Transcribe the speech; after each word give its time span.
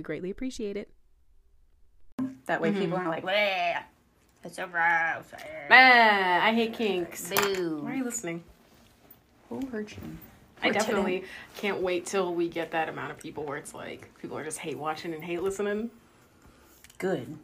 We 0.00 0.02
greatly 0.02 0.30
appreciate 0.30 0.78
it. 0.78 0.88
That 2.46 2.62
way 2.62 2.72
people 2.72 2.96
aren't 2.96 3.10
like, 3.10 3.22
"Bleh, 3.22 3.82
it's 4.42 4.56
so 4.56 4.66
gross. 4.66 5.26
Ah, 5.70 6.42
I 6.42 6.54
hate 6.54 6.72
kinks. 6.72 7.28
Boo. 7.28 7.80
Why 7.82 7.92
are 7.92 7.96
you 7.96 8.04
listening? 8.04 8.42
Who 9.50 9.60
hurt 9.66 9.90
you? 9.90 9.98
I 10.62 10.68
For 10.68 10.72
today? 10.72 10.78
definitely 10.78 11.24
can't 11.54 11.82
wait 11.82 12.06
till 12.06 12.34
we 12.34 12.48
get 12.48 12.70
that 12.70 12.88
amount 12.88 13.10
of 13.10 13.18
people 13.18 13.44
where 13.44 13.58
it's 13.58 13.74
like 13.74 14.10
people 14.18 14.38
are 14.38 14.44
just 14.44 14.56
hate 14.60 14.78
watching 14.78 15.12
and 15.12 15.22
hate 15.22 15.42
listening. 15.42 15.90
Good. 16.96 17.36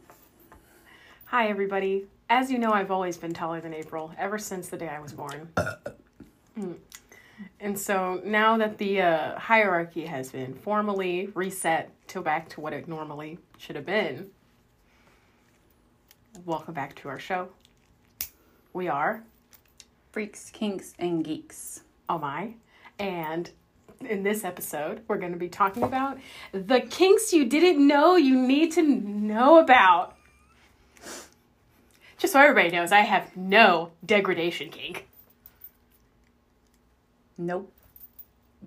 Hi, 1.25 1.49
everybody. 1.49 2.07
As 2.27 2.51
you 2.51 2.57
know, 2.57 2.71
I've 2.71 2.89
always 2.89 3.17
been 3.17 3.35
taller 3.35 3.61
than 3.61 3.75
April 3.75 4.11
ever 4.17 4.39
since 4.39 4.67
the 4.67 4.77
day 4.77 4.89
I 4.89 4.99
was 4.99 5.13
born. 5.13 5.49
Mm. 6.57 6.73
And 7.59 7.77
so 7.77 8.21
now 8.23 8.57
that 8.57 8.77
the 8.77 9.01
uh, 9.01 9.39
hierarchy 9.39 10.05
has 10.05 10.31
been 10.31 10.53
formally 10.53 11.29
reset 11.33 11.91
to 12.09 12.21
back 12.21 12.49
to 12.49 12.61
what 12.61 12.73
it 12.73 12.87
normally 12.87 13.39
should 13.57 13.75
have 13.75 13.85
been, 13.85 14.29
welcome 16.45 16.73
back 16.73 16.95
to 16.95 17.09
our 17.09 17.19
show. 17.19 17.49
We 18.73 18.87
are 18.87 19.23
Freaks, 20.11 20.49
kinks, 20.49 20.95
and 20.97 21.23
geeks. 21.23 21.81
Oh 22.09 22.17
my. 22.17 22.53
And 22.97 23.51
in 24.01 24.23
this 24.23 24.43
episode, 24.43 25.01
we're 25.07 25.17
going 25.17 25.33
to 25.33 25.37
be 25.37 25.49
talking 25.49 25.83
about 25.83 26.17
the 26.51 26.79
kinks 26.79 27.33
you 27.33 27.45
didn't 27.45 27.85
know 27.85 28.15
you 28.15 28.35
need 28.35 28.71
to 28.73 28.81
know 28.81 29.59
about. 29.59 30.15
Just 32.17 32.33
so 32.33 32.39
everybody 32.39 32.71
knows, 32.75 32.91
I 32.91 33.01
have 33.01 33.37
no 33.37 33.91
degradation 34.03 34.69
kink. 34.69 35.07
Nope. 37.37 37.71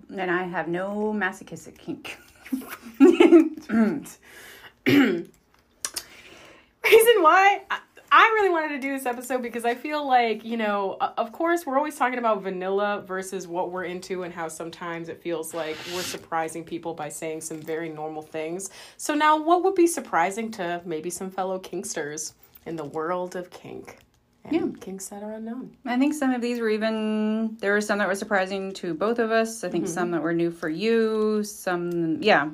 And 0.09 0.31
I 0.31 0.43
have 0.43 0.67
no 0.67 1.11
masochistic 1.11 1.77
kink. 1.77 2.17
Reason 2.51 4.05
why 7.21 7.61
I, 7.69 7.79
I 8.13 8.23
really 8.35 8.49
wanted 8.49 8.69
to 8.69 8.79
do 8.79 8.91
this 8.91 9.05
episode 9.05 9.41
because 9.41 9.63
I 9.63 9.75
feel 9.75 10.05
like, 10.05 10.43
you 10.43 10.57
know, 10.57 10.97
of 10.99 11.31
course, 11.31 11.65
we're 11.65 11.77
always 11.77 11.95
talking 11.95 12.19
about 12.19 12.41
vanilla 12.41 13.03
versus 13.05 13.47
what 13.47 13.71
we're 13.71 13.85
into 13.85 14.23
and 14.23 14.33
how 14.33 14.49
sometimes 14.49 15.07
it 15.07 15.21
feels 15.21 15.53
like 15.53 15.77
we're 15.93 16.01
surprising 16.01 16.65
people 16.65 16.93
by 16.93 17.07
saying 17.07 17.41
some 17.41 17.61
very 17.61 17.87
normal 17.87 18.21
things. 18.21 18.69
So, 18.97 19.13
now 19.13 19.41
what 19.41 19.63
would 19.63 19.75
be 19.75 19.87
surprising 19.87 20.51
to 20.51 20.81
maybe 20.83 21.09
some 21.09 21.29
fellow 21.29 21.59
kinksters 21.59 22.33
in 22.65 22.75
the 22.75 22.85
world 22.85 23.35
of 23.35 23.49
kink? 23.49 23.97
And 24.43 24.53
Yeah. 24.53 24.79
kinks 24.79 25.07
that 25.09 25.21
are 25.23 25.33
unknown. 25.33 25.77
I 25.85 25.97
think 25.97 26.13
some 26.13 26.31
of 26.31 26.41
these 26.41 26.59
were 26.59 26.69
even, 26.69 27.57
there 27.59 27.73
were 27.73 27.81
some 27.81 27.99
that 27.99 28.07
were 28.07 28.15
surprising 28.15 28.73
to 28.73 28.93
both 28.93 29.19
of 29.19 29.31
us. 29.31 29.63
I 29.63 29.69
think 29.69 29.87
some 29.87 30.11
that 30.11 30.21
were 30.23 30.33
new 30.33 30.49
for 30.51 30.69
you. 30.69 31.43
Some, 31.43 32.21
yeah. 32.21 32.49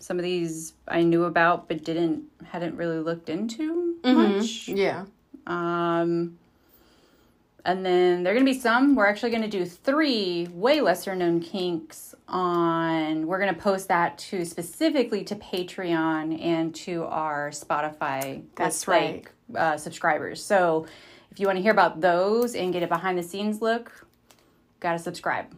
Some 0.00 0.18
of 0.18 0.22
these 0.22 0.74
I 0.86 1.02
knew 1.02 1.24
about 1.24 1.66
but 1.68 1.82
didn't, 1.82 2.24
hadn't 2.44 2.76
really 2.76 3.00
looked 3.00 3.28
into 3.28 3.96
much. 4.04 4.68
Yeah. 4.68 5.06
Um, 5.48 6.38
and 7.66 7.84
then 7.84 8.22
there 8.22 8.32
are 8.32 8.36
going 8.36 8.46
to 8.46 8.52
be 8.52 8.58
some. 8.58 8.94
We're 8.94 9.06
actually 9.06 9.30
going 9.30 9.42
to 9.42 9.48
do 9.48 9.64
three 9.64 10.48
way 10.52 10.80
lesser 10.80 11.16
known 11.16 11.40
kinks 11.40 12.14
on. 12.28 13.26
We're 13.26 13.40
going 13.40 13.52
to 13.52 13.60
post 13.60 13.88
that 13.88 14.16
to 14.18 14.44
specifically 14.44 15.24
to 15.24 15.34
Patreon 15.34 16.40
and 16.40 16.72
to 16.76 17.04
our 17.04 17.50
Spotify. 17.50 18.44
That's 18.54 18.86
like, 18.86 19.32
uh, 19.54 19.76
subscribers. 19.76 20.42
So 20.44 20.86
if 21.32 21.40
you 21.40 21.46
want 21.48 21.56
to 21.58 21.62
hear 21.62 21.72
about 21.72 22.00
those 22.00 22.54
and 22.54 22.72
get 22.72 22.84
a 22.84 22.86
behind 22.86 23.18
the 23.18 23.22
scenes 23.24 23.60
look, 23.60 24.06
got 24.78 24.92
to 24.92 24.98
subscribe. 25.00 25.52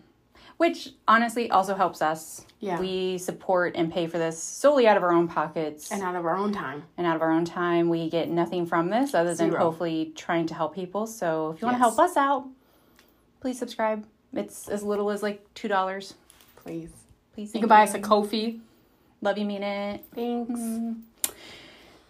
Which 0.59 0.91
honestly 1.07 1.51
also 1.51 1.75
helps 1.75 2.03
us. 2.03 2.45
Yeah. 2.61 2.79
We 2.81 3.19
support 3.19 3.77
and 3.77 3.93
pay 3.93 4.07
for 4.09 4.19
this 4.19 4.43
solely 4.43 4.87
out 4.89 4.97
of 4.97 5.03
our 5.05 5.13
own 5.13 5.29
pockets 5.29 5.91
And 5.93 6.03
out 6.03 6.17
of 6.17 6.27
our 6.27 6.37
own 6.37 6.53
time. 6.53 6.83
and 6.97 7.07
out 7.07 7.15
of 7.17 7.23
our 7.23 7.31
own 7.31 7.45
time. 7.45 7.89
We 7.89 8.11
get 8.11 8.29
nothing 8.29 8.67
from 8.67 8.91
this 8.91 9.15
other 9.15 9.35
than 9.35 9.51
Zero. 9.51 9.63
hopefully 9.63 10.13
trying 10.17 10.47
to 10.49 10.55
help 10.55 10.75
people. 10.75 11.07
So 11.07 11.51
if 11.53 11.63
you 11.63 11.67
want 11.67 11.79
to 11.79 11.85
Yes. 11.85 11.97
help 11.97 11.99
us 12.11 12.17
out, 12.17 12.49
please 13.41 13.59
subscribe. 13.59 14.05
It's 14.33 14.69
as 14.69 14.83
little 14.83 15.11
as 15.11 15.23
like 15.23 15.43
two 15.55 15.69
dollars. 15.69 16.15
Please. 16.57 16.91
Please, 17.35 17.55
You 17.55 17.61
can 17.61 17.69
buy 17.69 17.85
us 17.85 17.95
a 17.95 18.01
Ko-fi. 18.01 18.59
Love 19.23 19.39
you, 19.39 19.45
mean 19.45 19.63
it. 19.63 20.05
Thanks. 20.13 20.51
Mm-hmm. 20.61 20.93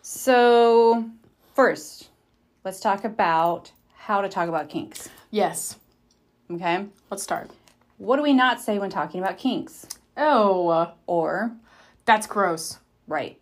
So 0.02 1.04
first, 1.54 2.08
let's 2.64 2.80
talk 2.80 3.04
about 3.04 3.72
how 3.94 4.22
to 4.22 4.28
talk 4.28 4.48
about 4.48 4.68
kinks. 4.70 5.10
Yes. 5.30 5.76
Okay, 6.50 6.86
Let's 7.10 7.22
start. 7.22 7.50
What 7.98 8.16
do 8.16 8.22
we 8.22 8.32
not 8.32 8.60
say 8.60 8.78
when 8.78 8.90
talking 8.90 9.20
about 9.22 9.38
kinks? 9.38 9.86
Oh, 10.16 10.92
Or 11.06 11.52
that's 12.04 12.26
gross. 12.26 12.78
right, 13.06 13.38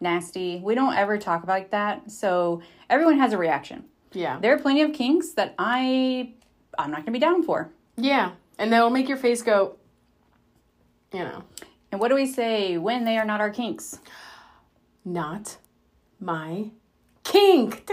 nasty. 0.00 0.60
We 0.62 0.74
don't 0.74 0.94
ever 0.94 1.16
talk 1.18 1.42
about 1.42 1.70
that. 1.70 2.10
So 2.10 2.60
everyone 2.90 3.18
has 3.18 3.32
a 3.32 3.38
reaction. 3.38 3.84
Yeah. 4.12 4.38
There 4.40 4.54
are 4.54 4.58
plenty 4.58 4.82
of 4.82 4.92
kinks 4.92 5.30
that 5.32 5.54
I 5.58 6.32
I'm 6.78 6.90
not 6.90 7.00
gonna 7.00 7.12
be 7.12 7.18
down 7.18 7.42
for. 7.42 7.70
Yeah. 7.96 8.32
And 8.58 8.72
they'll 8.72 8.90
make 8.90 9.08
your 9.08 9.16
face 9.18 9.42
go, 9.42 9.76
you 11.12 11.20
know, 11.20 11.44
And 11.90 12.00
what 12.00 12.08
do 12.08 12.14
we 12.14 12.26
say 12.26 12.76
when 12.78 13.04
they 13.04 13.16
are 13.18 13.24
not 13.24 13.40
our 13.40 13.50
kinks? 13.50 13.98
not 15.04 15.56
my 16.20 16.70
kink. 17.24 17.88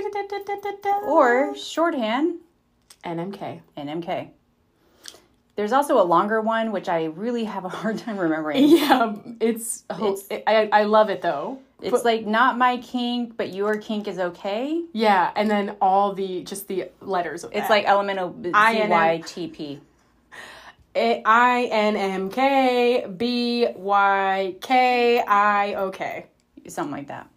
Or 1.05 1.55
shorthand, 1.55 2.39
NMK. 3.05 3.61
NMK. 3.77 4.29
There's 5.55 5.71
also 5.71 6.01
a 6.01 6.03
longer 6.03 6.41
one, 6.41 6.71
which 6.71 6.89
I 6.89 7.05
really 7.05 7.45
have 7.45 7.63
a 7.65 7.69
hard 7.81 7.97
time 7.97 8.17
remembering. 8.17 8.63
Yeah, 8.67 9.15
it's, 9.39 9.83
It's- 9.89 10.27
I, 10.47 10.69
I 10.71 10.83
love 10.83 11.09
it 11.09 11.21
though. 11.21 11.59
It's 11.81 12.05
like 12.05 12.25
not 12.25 12.57
my 12.57 12.77
kink, 12.77 13.35
but 13.37 13.53
your 13.53 13.77
kink 13.77 14.07
is 14.07 14.17
okay. 14.17 14.81
Yeah, 14.93 15.31
and 15.35 15.51
then 15.51 15.75
all 15.81 16.13
the 16.13 16.43
just 16.43 16.67
the 16.67 16.89
letters 17.01 17.43
of 17.43 17.51
It's 17.51 17.61
that. 17.67 17.69
like 17.69 17.85
elemental 17.85 18.29
B- 18.29 18.49
INM. 18.51 18.89
CYTP. 19.23 19.79
A- 20.95 21.21
I 21.25 21.63
N 21.65 21.95
M 21.97 22.29
K 22.31 23.05
B 23.05 23.67
Y 23.75 24.55
K 24.61 25.19
I 25.19 25.73
O 25.75 25.91
K. 25.91 26.25
Something 26.67 26.93
like 26.93 27.07
that. 27.09 27.27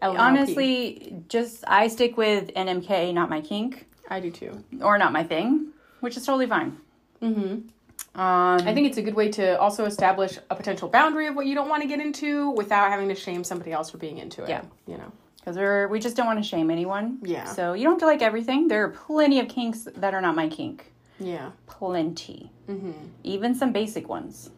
Honestly, 0.00 1.16
just 1.28 1.64
I 1.66 1.88
stick 1.88 2.16
with 2.16 2.52
NMK, 2.54 3.12
not 3.14 3.28
my 3.30 3.40
kink, 3.40 3.86
I 4.08 4.20
do 4.20 4.30
too. 4.30 4.62
or 4.80 4.96
not 4.98 5.12
my 5.12 5.24
thing, 5.24 5.68
which 6.00 6.16
is 6.16 6.24
totally 6.24 6.46
fine. 6.46 6.78
Mm-hmm. 7.24 8.20
Um, 8.20 8.60
I 8.68 8.72
think 8.72 8.86
it's 8.86 8.98
a 8.98 9.02
good 9.02 9.14
way 9.14 9.28
to 9.32 9.58
also 9.58 9.86
establish 9.86 10.38
a 10.50 10.54
potential 10.54 10.88
boundary 10.88 11.26
of 11.26 11.34
what 11.34 11.46
you 11.46 11.54
don't 11.54 11.68
want 11.68 11.82
to 11.82 11.88
get 11.88 12.00
into 12.00 12.50
without 12.50 12.90
having 12.90 13.08
to 13.08 13.14
shame 13.14 13.42
somebody 13.42 13.72
else 13.72 13.90
for 13.90 13.98
being 13.98 14.18
into 14.18 14.44
it. 14.44 14.48
Yeah. 14.48 14.62
You 14.86 14.98
know. 14.98 15.12
because 15.38 15.56
we're 15.56 15.88
we 15.88 15.98
just 15.98 16.16
don't 16.16 16.26
want 16.26 16.42
to 16.42 16.48
shame 16.48 16.70
anyone. 16.70 17.18
Yeah. 17.22 17.44
So 17.44 17.72
you 17.72 17.84
don't 17.84 17.94
have 17.94 18.00
to 18.00 18.06
like 18.06 18.22
everything. 18.22 18.68
There 18.68 18.84
are 18.84 18.90
plenty 18.90 19.40
of 19.40 19.48
kinks 19.48 19.88
that 19.96 20.14
are 20.14 20.20
not 20.20 20.36
my 20.36 20.48
kink. 20.48 20.92
Yeah. 21.18 21.50
Plenty. 21.66 22.52
Mm-hmm. 22.68 22.92
Even 23.24 23.54
some 23.54 23.72
basic 23.72 24.08
ones. 24.08 24.50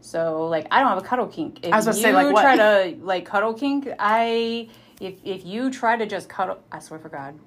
So 0.00 0.46
like 0.46 0.66
I 0.70 0.80
don't 0.80 0.88
have 0.88 0.98
a 0.98 1.06
cuddle 1.06 1.26
kink. 1.28 1.60
If 1.64 1.72
I 1.72 1.76
was 1.76 1.86
to 1.86 1.92
you 1.92 2.02
say, 2.02 2.12
like, 2.12 2.32
what? 2.32 2.42
try 2.42 2.56
to 2.56 2.96
like 3.02 3.24
cuddle 3.24 3.54
kink, 3.54 3.88
I 3.98 4.68
if 5.00 5.14
if 5.24 5.44
you 5.44 5.70
try 5.70 5.96
to 5.96 6.06
just 6.06 6.28
cuddle, 6.28 6.58
I 6.72 6.80
swear 6.80 6.98
for 6.98 7.08
God, 7.08 7.38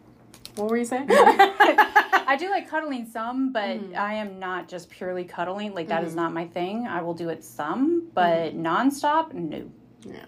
What 0.55 0.69
were 0.69 0.77
you 0.77 0.85
saying? 0.85 1.09
I 2.31 2.37
do 2.37 2.49
like 2.49 2.69
cuddling 2.69 3.05
some, 3.07 3.51
but 3.51 3.61
Mm-hmm. 3.79 3.95
I 3.97 4.13
am 4.15 4.39
not 4.39 4.67
just 4.69 4.89
purely 4.89 5.23
cuddling. 5.25 5.73
Like 5.73 5.87
that 5.89 6.03
is 6.05 6.15
not 6.15 6.33
my 6.33 6.47
thing. 6.47 6.87
I 6.87 7.01
will 7.01 7.13
do 7.13 7.29
it 7.29 7.43
some, 7.43 8.01
Mm-hmm. 8.01 8.09
but 8.13 8.55
nonstop, 8.57 9.33
no. 9.33 9.69
yeah. 10.05 10.25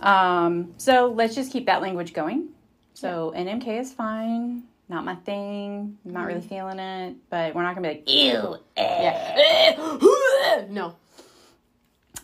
Um, 0.00 0.74
so 0.76 1.12
let's 1.14 1.34
just 1.34 1.52
keep 1.52 1.66
that 1.66 1.80
language 1.82 2.12
going. 2.12 2.48
So 2.94 3.32
NMK 3.36 3.80
is 3.80 3.92
fine. 3.92 4.64
Not 4.88 5.04
my 5.04 5.14
thing. 5.16 5.98
Not 6.04 6.20
Mm-hmm. 6.20 6.26
really 6.28 6.40
feeling 6.46 6.78
it, 6.78 7.16
but 7.30 7.54
we're 7.54 7.62
not 7.62 7.74
gonna 7.74 7.88
be 7.88 7.94
like 7.94 8.10
ew. 8.10 8.56
Yeah. 8.76 10.66
no. 10.70 10.94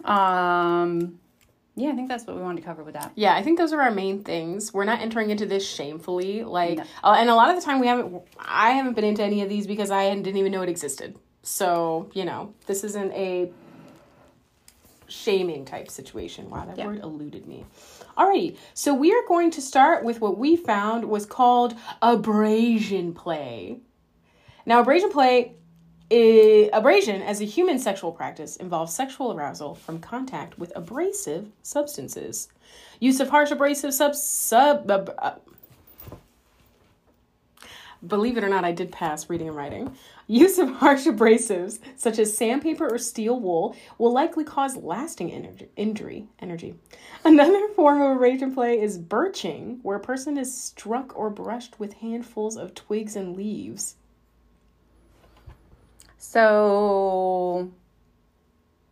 Um, 0.05 1.19
yeah, 1.80 1.90
I 1.90 1.94
think 1.94 2.08
that's 2.08 2.26
what 2.26 2.36
we 2.36 2.42
wanted 2.42 2.60
to 2.60 2.66
cover 2.66 2.82
with 2.84 2.94
that. 2.94 3.12
Yeah, 3.14 3.34
I 3.34 3.42
think 3.42 3.58
those 3.58 3.72
are 3.72 3.80
our 3.80 3.90
main 3.90 4.22
things. 4.22 4.72
We're 4.72 4.84
not 4.84 5.00
entering 5.00 5.30
into 5.30 5.46
this 5.46 5.68
shamefully, 5.68 6.44
like, 6.44 6.78
No. 6.78 6.84
uh, 7.04 7.16
and 7.18 7.28
a 7.30 7.34
lot 7.34 7.50
of 7.50 7.56
the 7.56 7.62
time 7.62 7.80
we 7.80 7.86
haven't. 7.86 8.22
I 8.38 8.70
haven't 8.72 8.94
been 8.94 9.04
into 9.04 9.22
any 9.22 9.42
of 9.42 9.48
these 9.48 9.66
because 9.66 9.90
I 9.90 10.08
didn't 10.14 10.36
even 10.36 10.52
know 10.52 10.62
it 10.62 10.68
existed. 10.68 11.18
So 11.42 12.10
you 12.12 12.24
know, 12.24 12.54
this 12.66 12.84
isn't 12.84 13.12
a 13.12 13.50
shaming 15.08 15.64
type 15.64 15.90
situation. 15.90 16.50
Wow, 16.50 16.66
that 16.66 16.78
Yeah. 16.78 16.86
word 16.86 17.00
eluded 17.00 17.46
me. 17.46 17.66
Alrighty, 18.16 18.56
so 18.74 18.94
we 18.94 19.12
are 19.12 19.26
going 19.26 19.50
to 19.52 19.60
start 19.60 20.04
with 20.04 20.20
what 20.20 20.38
we 20.38 20.56
found 20.56 21.06
was 21.06 21.26
called 21.26 21.74
abrasion 22.02 23.12
play. 23.14 23.80
Now, 24.66 24.80
abrasion 24.80 25.10
play, 25.10 25.54
abrasion 26.10 27.22
as 27.22 27.40
a 27.40 27.44
human 27.44 27.78
sexual 27.78 28.10
practice 28.12 28.56
involves 28.56 28.92
sexual 28.92 29.32
arousal 29.32 29.74
from 29.74 30.00
contact 30.00 30.58
with 30.58 30.72
abrasive 30.74 31.48
substances. 31.62 32.48
Use 32.98 33.20
of 33.20 33.30
harsh 33.30 33.50
abrasive 33.50 33.94
sub 33.94 34.14
sub. 34.14 34.90
ab- 34.90 35.14
uh, 35.18 35.34
believe 38.06 38.36
it 38.36 38.44
or 38.44 38.48
not, 38.48 38.64
I 38.64 38.72
did 38.72 38.90
pass 38.90 39.30
reading 39.30 39.48
and 39.48 39.56
writing. 39.56 39.96
Use 40.26 40.58
of 40.58 40.70
harsh 40.70 41.06
abrasives, 41.06 41.78
such 41.96 42.18
as 42.18 42.36
sandpaper 42.36 42.92
or 42.92 42.98
steel 42.98 43.38
wool, 43.38 43.76
will 43.98 44.12
likely 44.12 44.44
cause 44.44 44.76
lasting 44.76 45.32
energy, 45.32 45.68
injury. 45.76 46.26
Energy. 46.40 46.74
Another 47.24 47.68
form 47.76 48.00
of 48.00 48.16
abrasion 48.16 48.52
play 48.54 48.80
is 48.80 48.98
birching, 48.98 49.78
where 49.82 49.96
a 49.96 50.00
person 50.00 50.38
is 50.38 50.60
struck 50.60 51.16
or 51.16 51.30
brushed 51.30 51.78
with 51.78 51.94
handfuls 51.94 52.56
of 52.56 52.74
twigs 52.74 53.14
and 53.16 53.36
leaves. 53.36 53.96
So 56.22 57.72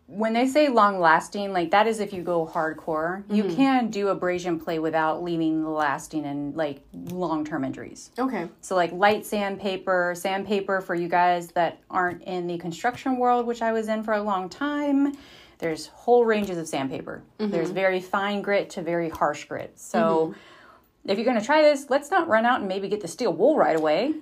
when 0.07 0.33
they 0.33 0.47
say 0.47 0.71
long 0.71 0.99
lasting, 0.99 1.53
like 1.53 1.71
that 1.73 1.87
is 1.87 2.01
if 2.01 2.15
you 2.15 2.23
go 2.23 2.47
hardcore. 2.47 3.23
You 3.31 3.45
mm-hmm. 3.45 3.55
can 3.55 3.91
do 3.91 4.09
abrasion 4.09 4.59
play 4.59 4.79
without 4.79 5.23
leaving 5.23 5.63
lasting 5.71 6.25
and 6.25 6.57
like 6.57 6.81
long 6.95 7.45
term 7.45 7.65
injuries. 7.65 8.11
Okay. 8.19 8.49
So 8.63 8.75
like 8.75 8.91
light 8.93 9.27
sandpaper, 9.27 10.15
sandpaper 10.17 10.81
for 10.81 10.95
you 10.95 11.09
guys 11.09 11.49
that 11.49 11.79
aren't 11.91 12.23
in 12.23 12.47
the 12.47 12.57
construction 12.57 13.19
world, 13.19 13.47
which 13.47 13.61
I 13.61 13.73
was 13.73 13.89
in 13.89 14.03
for 14.03 14.15
a 14.15 14.23
long 14.23 14.49
time. 14.49 15.15
There's 15.59 15.89
whole 15.89 16.25
ranges 16.25 16.57
of 16.57 16.67
sandpaper. 16.67 17.23
Mm-hmm. 17.39 17.53
There's 17.53 17.71
very 17.71 18.01
fine 18.01 18.41
grit 18.41 18.71
to 18.71 18.83
very 18.83 19.11
harsh 19.11 19.45
grit. 19.45 19.79
So 19.79 20.29
mm-hmm. 20.29 21.11
if 21.11 21.19
you're 21.19 21.27
gonna 21.27 21.45
try 21.45 21.61
this, 21.61 21.91
let's 21.91 22.11
not 22.11 22.27
run 22.27 22.47
out 22.47 22.61
and 22.61 22.69
maybe 22.69 22.89
get 22.89 23.03
the 23.03 23.09
steel 23.09 23.35
wool 23.35 23.59
right 23.59 23.77
away. 23.77 24.15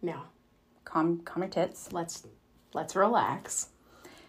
Now, 0.00 0.24
Calm, 0.90 1.20
calm 1.20 1.42
your 1.42 1.50
tits. 1.50 1.92
let's 1.92 2.26
let's 2.74 2.96
relax. 2.96 3.68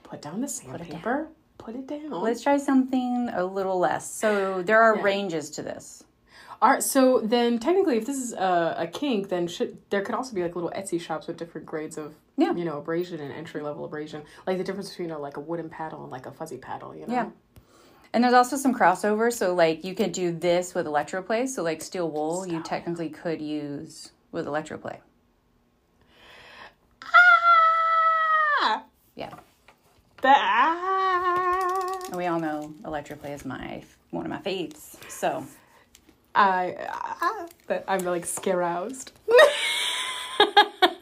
Put 0.03 0.21
down 0.21 0.41
the 0.41 0.47
sandpaper. 0.47 1.29
Put 1.57 1.75
it 1.75 1.87
down. 1.87 2.09
Let's 2.11 2.41
try 2.43 2.57
something 2.57 3.29
a 3.33 3.45
little 3.45 3.79
less. 3.79 4.11
So 4.11 4.61
there 4.61 4.81
are 4.81 5.01
ranges 5.01 5.49
to 5.51 5.63
this. 5.63 6.03
All 6.61 6.69
right, 6.69 6.83
so 6.83 7.19
then 7.23 7.57
technically, 7.57 7.97
if 7.97 8.05
this 8.05 8.17
is 8.17 8.33
a, 8.33 8.75
a 8.77 8.87
kink, 8.87 9.29
then 9.29 9.47
should 9.47 9.77
there 9.89 10.01
could 10.01 10.13
also 10.13 10.35
be 10.35 10.43
like 10.43 10.53
little 10.55 10.71
Etsy 10.75 11.01
shops 11.01 11.25
with 11.25 11.37
different 11.37 11.65
grades 11.65 11.97
of 11.97 12.13
Yeah. 12.37 12.53
you 12.53 12.65
know 12.65 12.77
abrasion 12.77 13.19
and 13.19 13.31
entry 13.33 13.61
level 13.61 13.83
abrasion, 13.85 14.21
like 14.45 14.57
the 14.59 14.63
difference 14.63 14.89
between 14.89 15.09
you 15.09 15.15
know, 15.15 15.21
like 15.21 15.37
a 15.37 15.39
wooden 15.39 15.69
paddle 15.69 16.03
and 16.03 16.11
like 16.11 16.27
a 16.27 16.31
fuzzy 16.31 16.57
paddle. 16.57 16.95
You 16.95 17.07
know. 17.07 17.13
Yeah. 17.13 17.29
And 18.13 18.23
there's 18.23 18.33
also 18.35 18.57
some 18.57 18.75
crossover. 18.75 19.33
So 19.33 19.55
like 19.55 19.83
you 19.83 19.95
could 19.95 20.11
do 20.11 20.31
this 20.31 20.75
with 20.75 20.85
electroplay. 20.85 21.47
So 21.47 21.63
like 21.63 21.81
steel 21.81 22.09
wool, 22.11 22.45
you 22.45 22.61
technically 22.61 23.09
could 23.09 23.41
use 23.41 24.11
with 24.31 24.45
electroplay. 24.45 24.97
Ah! 27.03 28.83
Yeah. 29.15 29.33
Ah! 30.23 31.99
And 32.07 32.15
we 32.15 32.27
all 32.27 32.39
know 32.39 32.73
electroplay 32.83 33.33
is 33.33 33.45
my 33.45 33.83
one 34.11 34.25
of 34.25 34.31
my 34.31 34.39
faves. 34.39 34.97
So 35.09 35.45
I, 36.35 36.75
ah, 36.89 37.47
but 37.67 37.83
I'm 37.87 38.03
like 38.05 38.25
scaroused. 38.25 39.11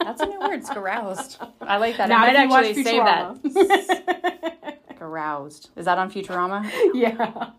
that's 0.00 0.20
a 0.20 0.26
new 0.26 0.40
word, 0.40 0.64
scaroused. 0.64 1.38
I 1.60 1.76
like 1.78 1.96
that. 1.98 2.08
Now, 2.08 2.24
I 2.24 2.30
if 2.30 2.34
might 2.34 2.42
you 2.42 2.48
watch 2.48 2.66
actually 2.66 2.84
say 2.84 2.98
that. 2.98 3.42
Futurama. 3.42 4.76
Caroused. 4.98 5.70
Is 5.76 5.84
that 5.86 5.98
on 5.98 6.10
Futurama? 6.10 6.70
yeah. 6.94 7.50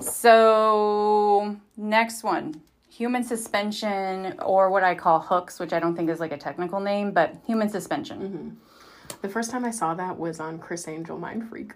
So 0.00 1.56
next 1.76 2.22
one. 2.22 2.62
Human 2.96 3.24
suspension, 3.24 4.38
or 4.40 4.70
what 4.70 4.84
I 4.84 4.94
call 4.94 5.18
hooks, 5.18 5.58
which 5.58 5.72
I 5.72 5.80
don't 5.80 5.96
think 5.96 6.08
is 6.08 6.20
like 6.20 6.30
a 6.30 6.36
technical 6.36 6.78
name, 6.78 7.10
but 7.10 7.34
human 7.44 7.68
suspension. 7.68 8.56
The 9.20 9.28
first 9.28 9.50
time 9.50 9.64
I 9.64 9.72
saw 9.72 9.94
that 9.94 10.16
was 10.16 10.38
on 10.38 10.60
Criss 10.60 10.86
Angel 10.86 11.18
Mind 11.18 11.48
Freak. 11.48 11.72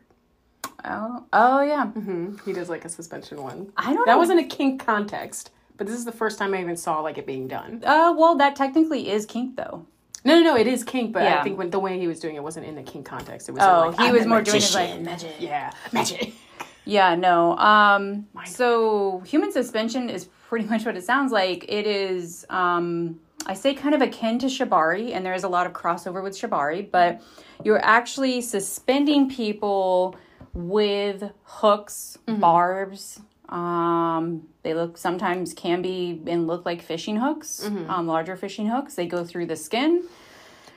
Oh, 0.84 1.24
oh 1.32 1.60
yeah. 1.62 1.86
hmm 1.86 2.36
He 2.44 2.52
does 2.52 2.68
like 2.68 2.84
a 2.84 2.88
suspension 2.88 3.42
one. 3.42 3.72
I 3.76 3.92
don't 3.94 4.06
That 4.06 4.12
know. 4.12 4.18
wasn't 4.18 4.38
a 4.38 4.44
kink 4.44 4.84
context, 4.84 5.50
but 5.76 5.88
this 5.88 5.96
is 5.96 6.04
the 6.04 6.12
first 6.12 6.38
time 6.38 6.54
I 6.54 6.60
even 6.60 6.76
saw 6.76 7.00
like 7.00 7.18
it 7.18 7.26
being 7.26 7.48
done. 7.48 7.82
Uh, 7.84 8.14
well, 8.16 8.36
that 8.36 8.54
technically 8.54 9.10
is 9.10 9.26
kink, 9.26 9.56
though. 9.56 9.86
No, 10.24 10.36
no, 10.38 10.42
no, 10.52 10.56
it 10.56 10.68
is 10.68 10.84
kink, 10.84 11.12
but 11.12 11.24
Yeah. 11.24 11.40
I 11.40 11.42
think 11.42 11.58
when 11.58 11.70
the 11.70 11.80
way 11.80 11.98
he 11.98 12.06
was 12.06 12.20
doing 12.20 12.36
it 12.36 12.42
wasn't 12.44 12.66
in 12.66 12.76
the 12.76 12.82
kink 12.84 13.06
context. 13.06 13.48
It 13.48 13.52
was 13.52 13.64
Oh, 13.64 13.88
like, 13.88 13.98
he 13.98 14.06
I'm 14.06 14.12
was 14.14 14.24
a 14.24 14.28
more 14.28 14.40
doing 14.42 14.62
it 14.62 14.72
like 14.74 15.00
magic. 15.00 15.34
Yeah, 15.40 15.72
magic. 15.90 16.32
Yeah, 16.88 17.14
no. 17.16 17.54
Um, 17.58 18.26
so 18.46 19.20
human 19.26 19.52
suspension 19.52 20.08
is 20.08 20.24
pretty 20.48 20.66
much 20.66 20.86
what 20.86 20.96
it 20.96 21.04
sounds 21.04 21.32
like. 21.32 21.66
It 21.68 21.86
is, 21.86 22.46
um, 22.48 23.20
I 23.44 23.52
say, 23.52 23.74
kind 23.74 23.94
of 23.94 24.00
akin 24.00 24.38
to 24.38 24.46
shibari, 24.46 25.12
and 25.12 25.24
there 25.24 25.34
is 25.34 25.44
a 25.44 25.48
lot 25.48 25.66
of 25.66 25.74
crossover 25.74 26.22
with 26.22 26.32
shibari, 26.32 26.90
but 26.90 27.20
you're 27.62 27.84
actually 27.84 28.40
suspending 28.40 29.28
people 29.28 30.16
with 30.54 31.30
hooks, 31.42 32.16
barbs. 32.26 33.20
Um, 33.50 34.48
they 34.62 34.72
look 34.72 34.96
sometimes 34.96 35.52
can 35.52 35.82
be 35.82 36.22
and 36.26 36.46
look 36.46 36.64
like 36.64 36.80
fishing 36.80 37.16
hooks, 37.16 37.62
um, 37.90 38.06
larger 38.06 38.34
fishing 38.34 38.66
hooks. 38.66 38.94
They 38.94 39.06
go 39.06 39.24
through 39.24 39.46
the 39.46 39.56
skin. 39.56 40.04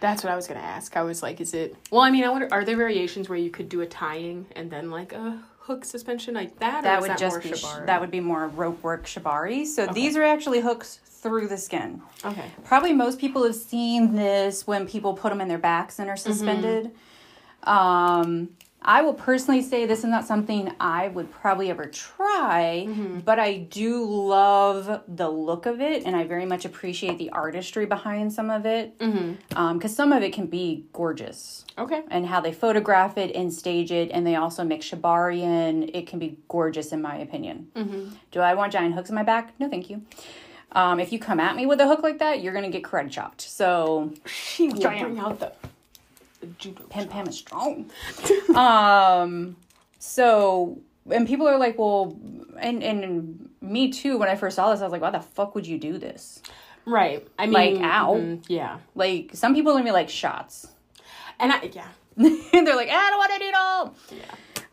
That's 0.01 0.23
what 0.23 0.33
I 0.33 0.35
was 0.35 0.47
gonna 0.47 0.59
ask. 0.59 0.97
I 0.97 1.03
was 1.03 1.21
like, 1.23 1.39
is 1.39 1.53
it? 1.53 1.75
Well, 1.89 2.01
I 2.01 2.11
mean, 2.11 2.23
I 2.25 2.29
wonder, 2.29 2.49
are 2.51 2.65
there 2.65 2.75
variations 2.75 3.29
where 3.29 3.37
you 3.37 3.49
could 3.49 3.69
do 3.69 3.79
a 3.81 3.85
tying 3.85 4.47
and 4.55 4.69
then 4.71 4.89
like 4.89 5.13
a 5.13 5.39
hook 5.71 5.85
suspension 5.85 6.33
like 6.33 6.59
that? 6.59 6.85
or 6.85 7.01
would 7.01 7.11
that 7.11 7.17
just 7.17 7.41
be 7.41 7.49
shibari? 7.49 7.85
that 7.85 8.01
would 8.01 8.11
be 8.11 8.19
more 8.19 8.47
rope 8.47 8.81
work 8.83 9.05
shibari. 9.05 9.65
So 9.65 9.87
these 9.87 10.15
are 10.17 10.23
actually 10.23 10.59
hooks 10.61 10.99
through 11.05 11.47
the 11.47 11.57
skin. 11.57 12.01
okay. 12.25 12.45
Probably 12.63 12.93
most 12.93 13.19
people 13.19 13.43
have 13.43 13.55
seen 13.55 14.15
this 14.15 14.65
when 14.65 14.87
people 14.87 15.13
put 15.13 15.29
them 15.29 15.39
in 15.39 15.47
their 15.47 15.59
backs 15.59 15.99
and 15.99 16.09
are 16.09 16.17
suspended. 16.17 16.91
Um, 17.63 18.49
I 18.83 19.03
will 19.03 19.13
personally 19.13 19.61
say 19.61 19.85
this 19.85 19.99
is 19.99 20.05
not 20.05 20.25
something 20.25 20.73
I 20.79 21.09
would 21.09 21.31
probably 21.31 21.69
ever 21.69 21.85
try, 21.85 22.85
mm-hmm. 22.87 23.19
but 23.19 23.37
I 23.37 23.57
do 23.57 24.03
love 24.03 25.03
the 25.07 25.29
look 25.29 25.67
of 25.67 25.79
it, 25.81 26.03
and 26.05 26.15
I 26.15 26.23
very 26.23 26.45
much 26.47 26.65
appreciate 26.65 27.19
the 27.19 27.29
artistry 27.29 27.85
behind 27.85 28.33
some 28.33 28.49
of 28.49 28.65
it. 28.65 28.97
Mm-hmm. 28.97 29.57
Um, 29.57 29.77
because 29.77 29.95
some 29.95 30.11
of 30.11 30.23
it 30.23 30.33
can 30.33 30.47
be 30.47 30.85
gorgeous, 30.93 31.63
Okay. 31.77 32.01
and 32.09 32.25
how 32.25 32.41
they 32.41 32.51
photograph 32.53 33.19
it 33.19 33.35
and 33.35 33.53
stage 33.53 33.91
it, 33.91 34.09
and 34.11 34.25
they 34.25 34.35
also 34.35 34.63
make 34.63 34.81
shibari 34.81 35.41
in. 35.41 35.91
It 35.93 36.07
can 36.07 36.17
be 36.17 36.39
gorgeous, 36.47 36.91
in 36.91 37.01
my 37.03 37.17
opinion. 37.17 37.67
Mm-hmm. 37.75 38.15
Do 38.31 38.39
I 38.39 38.55
want 38.55 38.73
giant 38.73 38.95
hooks 38.95 39.09
in 39.09 39.15
my 39.15 39.23
back? 39.23 39.53
No, 39.59 39.69
thank 39.69 39.91
you. 39.91 40.03
Um, 40.71 40.99
if 40.99 41.11
you 41.11 41.19
come 41.19 41.39
at 41.39 41.55
me 41.55 41.65
with 41.65 41.81
a 41.81 41.87
hook 41.87 42.01
like 42.01 42.19
that, 42.19 42.41
you're 42.41 42.53
gonna 42.53 42.69
get 42.69 42.83
karate 42.83 43.11
chopped. 43.11 43.41
So 43.41 44.13
She 44.25 44.69
will 44.69 44.79
bring 44.79 45.19
out 45.19 45.39
the 45.39 45.51
judo. 46.57 46.83
Pam 46.85 47.07
Pam 47.07 47.27
is 47.27 47.37
strong. 47.37 47.89
um, 48.55 49.55
so 49.99 50.79
and 51.09 51.27
people 51.27 51.47
are 51.47 51.57
like, 51.57 51.77
well, 51.79 52.17
and 52.59 52.83
and 52.83 53.49
me 53.61 53.91
too. 53.91 54.17
When 54.17 54.29
I 54.29 54.35
first 54.35 54.55
saw 54.55 54.71
this, 54.71 54.81
I 54.81 54.83
was 54.83 54.91
like, 54.91 55.01
why 55.01 55.11
the 55.11 55.19
fuck 55.19 55.55
would 55.55 55.65
you 55.67 55.77
do 55.77 55.97
this? 55.97 56.41
Right. 56.85 57.27
I 57.37 57.45
mean, 57.45 57.53
Like, 57.53 57.75
ow. 57.83 58.15
mhm, 58.15 58.43
yeah. 58.47 58.79
Like 58.95 59.31
some 59.33 59.53
people 59.53 59.71
are 59.71 59.75
gonna 59.75 59.85
be 59.85 59.91
like 59.91 60.09
shots. 60.09 60.67
And 61.39 61.51
I 61.51 61.69
yeah. 61.73 61.87
They're 62.17 62.75
like, 62.75 62.89
I 62.89 63.09
don't 63.09 63.17
want 63.17 63.33
to 63.33 63.39
do 63.39 63.45
it 63.45 63.55
all. 63.55 63.95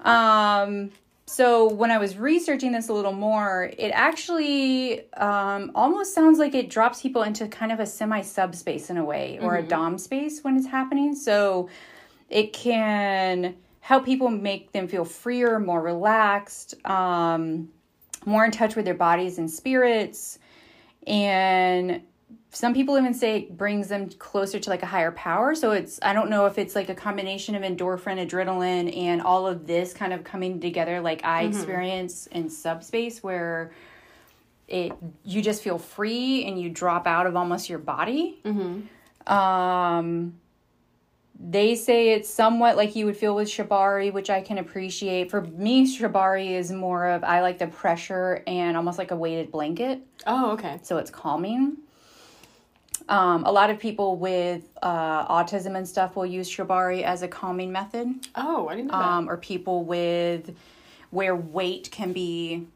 Yeah. 0.05 0.63
Um. 0.63 0.91
So 1.28 1.68
when 1.68 1.90
I 1.90 1.99
was 1.99 2.16
researching 2.16 2.73
this 2.73 2.88
a 2.88 2.94
little 2.94 3.12
more, 3.12 3.70
it 3.76 3.90
actually 3.90 5.12
um, 5.12 5.70
almost 5.75 6.14
sounds 6.14 6.38
like 6.38 6.54
it 6.54 6.70
drops 6.70 7.02
people 7.02 7.23
into 7.23 7.47
kind 7.49 7.70
of 7.70 7.80
a 7.80 7.87
semi 7.87 8.23
subspace 8.23 8.88
in 8.88 8.97
a 8.97 9.04
way, 9.04 9.38
or 9.42 9.56
a 9.56 9.62
dom 9.62 9.99
space 9.99 10.42
when 10.42 10.56
it's 10.56 10.66
happening. 10.66 11.14
So 11.14 11.68
it 12.30 12.54
can 12.54 13.56
help 13.80 14.06
people 14.06 14.30
make 14.30 14.73
them 14.73 14.88
feel 14.88 15.04
freer, 15.04 15.58
more 15.58 15.82
relaxed, 15.82 16.75
um, 16.87 17.68
more 18.25 18.47
in 18.47 18.50
touch 18.50 18.75
with 18.75 18.87
their 18.87 18.94
bodies 18.94 19.37
and 19.37 19.50
spirits, 19.50 20.38
and 21.06 22.00
some 22.50 22.73
people 22.73 22.97
even 22.97 23.12
say 23.12 23.37
it 23.37 23.57
brings 23.59 23.88
them 23.88 24.09
closer 24.09 24.59
to 24.59 24.71
like 24.71 24.83
a 24.83 24.87
higher 24.87 25.12
power. 25.12 25.55
So 25.55 25.73
it's 25.73 25.99
I 26.02 26.12
don't 26.14 26.31
know 26.31 26.47
if 26.47 26.57
it's 26.59 26.75
like 26.75 26.88
a 26.88 26.95
combination 26.95 27.55
of 27.55 27.62
endorphin, 27.62 28.26
adrenaline, 28.26 28.97
and 28.97 29.21
all 29.21 29.47
of 29.47 29.67
this 29.67 29.93
kind 29.93 30.12
of 30.14 30.25
coming 30.25 30.59
together 30.61 31.00
like 31.00 31.25
I 31.25 31.43
experience 31.45 32.26
in 32.28 32.49
subspace 32.49 33.23
where 33.23 33.73
it 34.67 34.93
you 35.25 35.43
just 35.43 35.62
feel 35.62 35.78
free 35.78 36.45
and 36.47 36.61
you 36.61 36.71
drop 36.71 37.07
out 37.07 37.26
of 37.26 37.37
almost 37.37 37.69
your 37.69 37.78
body. 37.78 38.40
Um 39.26 40.35
they 41.40 41.76
say 41.76 42.11
it's 42.11 42.28
somewhat 42.28 42.76
like 42.76 42.97
you 42.97 43.07
would 43.07 43.17
feel 43.17 43.33
with 43.37 43.47
shibari, 43.47 44.12
which 44.12 44.28
I 44.28 44.40
can 44.40 44.59
appreciate. 44.59 45.31
For 45.31 45.43
me, 45.43 45.87
shibari 45.87 46.50
is 46.50 46.73
more 46.73 47.07
of 47.07 47.23
I 47.23 47.43
like 47.43 47.59
the 47.59 47.69
pressure 47.69 48.43
and 48.47 48.76
almost 48.76 48.99
like 48.99 49.12
a 49.12 49.17
weighted 49.17 49.52
blanket 49.52 50.00
Oh, 50.26 50.50
okay. 50.52 50.81
so 50.83 50.97
it's 50.99 51.11
calming. 51.11 51.76
Um, 53.09 53.45
a 53.45 53.53
lot 53.53 53.71
of 53.71 53.79
people 53.79 54.17
with 54.17 54.62
uh, 54.83 55.27
autism 55.29 55.77
and 55.77 55.88
stuff 55.88 56.15
will 56.17 56.27
use 56.27 56.49
shibari 56.50 57.03
as 57.03 57.23
a 57.23 57.29
calming 57.29 57.73
method, 57.73 58.09
Oh, 58.35 58.69
I 58.69 58.77
didn't 58.77 58.91
know 58.91 58.99
that. 58.99 59.05
um, 59.05 59.31
or 59.31 59.37
people 59.38 59.85
with 59.85 60.55
where 61.11 61.35
weight 61.35 61.88
can 61.91 62.12
be 62.12 62.67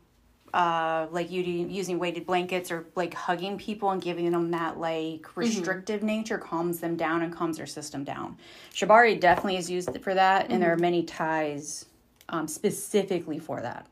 uh, 0.55 1.07
like 1.11 1.31
you 1.31 1.43
using 1.43 1.99
weighted 1.99 2.27
blankets 2.27 2.71
or 2.71 2.87
like 2.95 3.13
hugging 3.15 3.57
people 3.59 3.91
and 3.91 4.01
giving 4.03 4.31
them 4.31 4.51
that 4.51 4.79
like 4.79 5.27
restrictive 5.37 6.03
nature 6.03 6.39
calms 6.39 6.81
them 6.81 6.97
down 6.97 7.23
and 7.23 7.33
calms 7.35 7.57
their 7.59 7.67
system 7.67 8.05
down. 8.05 8.37
Shibari 8.75 9.19
definitely 9.19 9.57
is 9.57 9.71
used 9.71 9.99
for 10.03 10.15
that, 10.15 10.51
and 10.51 10.63
there 10.63 10.73
are 10.73 10.77
many 10.77 11.03
ties 11.05 11.87
um, 12.31 12.47
specifically 12.49 13.39
for 13.39 13.61
that. 13.61 13.87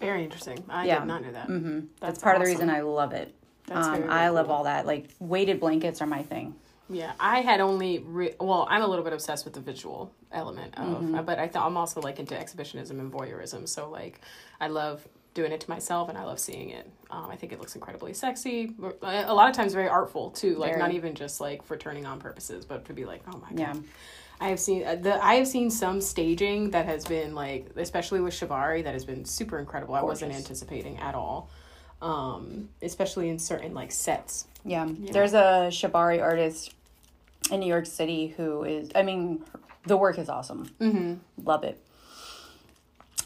Very 0.00 0.24
interesting. 0.24 0.62
I 0.68 0.86
Yeah. 0.86 1.00
did 1.00 1.08
not 1.08 1.22
know 1.22 1.32
that. 1.32 1.46
hmm 1.46 1.78
That's 1.80 1.88
That's 2.00 2.22
part 2.22 2.36
of 2.36 2.42
the 2.42 2.48
reason 2.48 2.68
I 2.70 2.80
love 2.80 3.12
it. 3.12 3.34
Um, 3.70 4.10
I 4.10 4.28
love 4.28 4.46
cool. 4.46 4.54
all 4.56 4.64
that. 4.64 4.86
Like 4.86 5.08
weighted 5.18 5.60
blankets 5.60 6.00
are 6.02 6.06
my 6.06 6.22
thing. 6.22 6.54
Yeah, 6.90 7.12
I 7.18 7.40
had 7.40 7.60
only 7.60 7.98
re- 8.00 8.34
well, 8.38 8.66
I'm 8.70 8.82
a 8.82 8.86
little 8.86 9.04
bit 9.04 9.14
obsessed 9.14 9.44
with 9.46 9.54
the 9.54 9.60
visual 9.60 10.12
element 10.32 10.74
of, 10.76 10.84
Mm-hmm. 11.02 11.22
but 11.24 11.38
I 11.38 11.48
thought 11.48 11.66
I'm 11.66 11.76
also 11.78 12.00
like 12.02 12.18
into 12.18 12.38
exhibitionism 12.38 13.00
and 13.00 13.10
voyeurism. 13.10 13.66
So 13.66 13.88
like, 13.88 14.20
I 14.60 14.68
love 14.68 15.06
doing 15.32 15.50
it 15.50 15.60
to 15.62 15.70
myself, 15.70 16.08
and 16.10 16.18
I 16.18 16.24
love 16.24 16.38
seeing 16.38 16.70
it. 16.70 16.88
Um, 17.10 17.28
I 17.30 17.36
think 17.36 17.52
it 17.52 17.58
looks 17.58 17.74
incredibly 17.74 18.12
sexy. 18.12 18.74
A 19.02 19.32
lot 19.34 19.48
of 19.48 19.56
times, 19.56 19.72
very 19.72 19.88
artful 19.88 20.30
too. 20.30 20.56
Like 20.56 20.72
Very. 20.72 20.82
not 20.82 20.92
even 20.92 21.14
just 21.14 21.40
like 21.40 21.62
for 21.64 21.76
turning 21.76 22.04
on 22.06 22.20
purposes, 22.20 22.64
but 22.66 22.84
to 22.84 22.92
be 22.92 23.04
like, 23.06 23.22
oh 23.32 23.38
my 23.38 23.48
god. 23.48 23.58
Yeah. 23.58 23.74
I 24.40 24.48
have 24.48 24.60
seen 24.60 24.84
uh, 24.84 24.96
the 24.96 25.24
I 25.24 25.34
have 25.36 25.48
seen 25.48 25.70
some 25.70 26.00
staging 26.02 26.70
that 26.72 26.84
has 26.86 27.04
been 27.06 27.34
like, 27.34 27.70
especially 27.76 28.20
with 28.20 28.34
Shibari, 28.34 28.84
that 28.84 28.92
has 28.92 29.04
been 29.06 29.24
super 29.24 29.58
incredible. 29.58 29.94
I 29.94 30.02
wasn't 30.02 30.32
anticipating 30.34 30.98
at 30.98 31.14
all, 31.14 31.48
um, 32.02 32.68
especially 32.82 33.28
in 33.28 33.38
certain 33.38 33.74
like 33.74 33.92
sets. 33.92 34.46
Yeah. 34.64 34.88
There's 34.88 35.34
a 35.34 35.68
shibari 35.70 36.22
artist 36.22 36.74
in 37.50 37.60
New 37.60 37.66
York 37.66 37.86
City 37.86 38.28
who 38.36 38.64
is. 38.64 38.90
I 38.94 39.02
mean, 39.02 39.44
the 39.84 39.96
work 39.96 40.18
is 40.18 40.28
awesome. 40.28 40.70
Mm-hmm. 40.80 41.14
Love 41.44 41.64
it. 41.64 41.80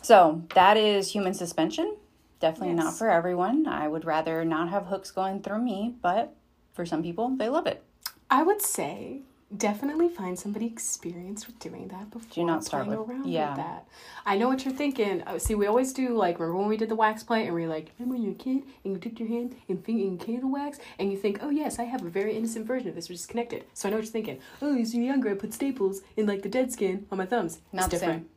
So 0.02 0.42
that 0.54 0.76
is 0.76 1.12
human 1.12 1.34
suspension. 1.34 1.96
Definitely 2.40 2.74
not 2.74 2.94
for 2.94 3.10
everyone. 3.10 3.66
I 3.66 3.88
would 3.88 4.04
rather 4.04 4.44
not 4.44 4.68
have 4.70 4.86
hooks 4.86 5.10
going 5.10 5.42
through 5.42 5.58
me, 5.58 5.94
but 6.00 6.34
for 6.72 6.86
some 6.86 7.02
people, 7.02 7.30
they 7.30 7.48
love 7.48 7.66
it. 7.66 7.82
I 8.30 8.42
would 8.42 8.62
say 8.62 9.22
definitely 9.56 10.10
find 10.10 10.38
somebody 10.38 10.66
experienced 10.66 11.46
with 11.46 11.58
doing 11.58 11.88
that 11.88 12.10
before 12.10 12.46
not 12.46 12.64
start 12.64 12.86
with- 12.86 12.98
around 12.98 13.26
yeah. 13.26 13.48
with 13.50 13.56
that. 13.56 13.88
I 14.26 14.36
know 14.36 14.48
what 14.48 14.64
you're 14.64 14.74
thinking. 14.74 15.22
Uh, 15.22 15.38
see, 15.38 15.54
we 15.54 15.66
always 15.66 15.92
do 15.94 16.14
like 16.14 16.38
remember 16.38 16.58
when 16.58 16.68
we 16.68 16.76
did 16.76 16.90
the 16.90 16.94
wax 16.94 17.22
play 17.22 17.46
and 17.46 17.54
we 17.54 17.64
are 17.64 17.68
like, 17.68 17.90
remember 17.98 18.16
when 18.16 18.22
you're 18.22 18.32
a 18.32 18.36
kid 18.36 18.62
and 18.84 18.92
you 18.92 18.98
dipped 18.98 19.18
your 19.18 19.28
hand 19.28 19.56
in 19.68 19.78
finger 19.80 20.04
in 20.04 20.18
candle 20.18 20.50
wax 20.50 20.78
and 20.98 21.10
you 21.10 21.16
think, 21.16 21.38
oh 21.42 21.48
yes, 21.48 21.78
I 21.78 21.84
have 21.84 22.04
a 22.04 22.10
very 22.10 22.36
innocent 22.36 22.66
version 22.66 22.88
of 22.90 22.94
this, 22.94 23.08
which 23.08 23.18
is 23.18 23.26
connected. 23.26 23.64
So 23.72 23.88
I 23.88 23.90
know 23.90 23.96
what 23.96 24.04
you're 24.04 24.12
thinking. 24.12 24.38
Oh, 24.60 24.78
as 24.78 24.94
you're 24.94 25.04
younger, 25.04 25.30
I 25.30 25.34
put 25.34 25.54
staples 25.54 26.02
in 26.16 26.26
like 26.26 26.42
the 26.42 26.48
dead 26.50 26.70
skin 26.70 27.06
on 27.10 27.16
my 27.18 27.26
thumbs. 27.26 27.60
Not 27.72 27.86
it's 27.86 28.00
different. 28.00 28.28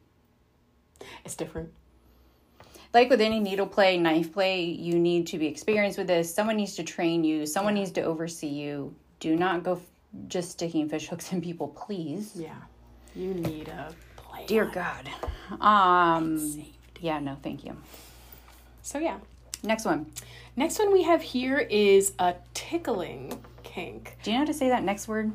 It's 1.25 1.36
different. 1.36 1.72
like 2.94 3.10
with 3.10 3.22
any 3.22 3.39
needle 3.39 3.68
play, 3.68 3.98
knife 3.98 4.32
play, 4.32 4.63
you 4.63 4.98
need 5.00 5.27
to 5.27 5.38
be 5.38 5.48
experienced 5.48 5.98
with 5.98 6.08
this. 6.08 6.34
Someone 6.34 6.56
needs 6.58 6.75
to 6.75 6.84
train 6.84 7.24
you. 7.24 7.46
Someone 7.46 7.74
needs 7.74 7.91
to 7.91 8.01
oversee 8.01 8.48
you. 8.48 8.96
Do 9.20 9.36
not 9.36 9.63
go 9.63 9.82
just 10.27 10.51
sticking 10.51 10.89
fish 10.89 11.08
hooks 11.08 11.32
in 11.32 11.41
people, 11.41 11.70
please. 11.70 12.32
Yeah, 12.36 12.56
you 13.15 13.34
need 13.34 13.68
a 13.68 13.94
play. 14.18 14.46
Dear 14.46 14.65
God. 14.65 15.10
Um. 15.60 16.63
Yeah. 17.00 17.20
No. 17.20 17.38
Thank 17.41 17.65
you. 17.65 17.77
So 18.82 19.00
yeah. 19.00 19.18
Next 19.63 19.86
one. 19.86 20.08
Next 20.56 20.80
one 20.80 20.91
we 20.91 21.03
have 21.03 21.22
here 21.22 21.60
is 21.60 22.13
a 22.20 22.36
tickling 22.53 23.44
kink. 23.63 24.18
Do 24.24 24.32
you 24.32 24.38
know 24.38 24.41
how 24.41 24.46
to 24.46 24.53
say 24.53 24.70
that 24.70 24.84
next 24.84 25.08
word? 25.08 25.32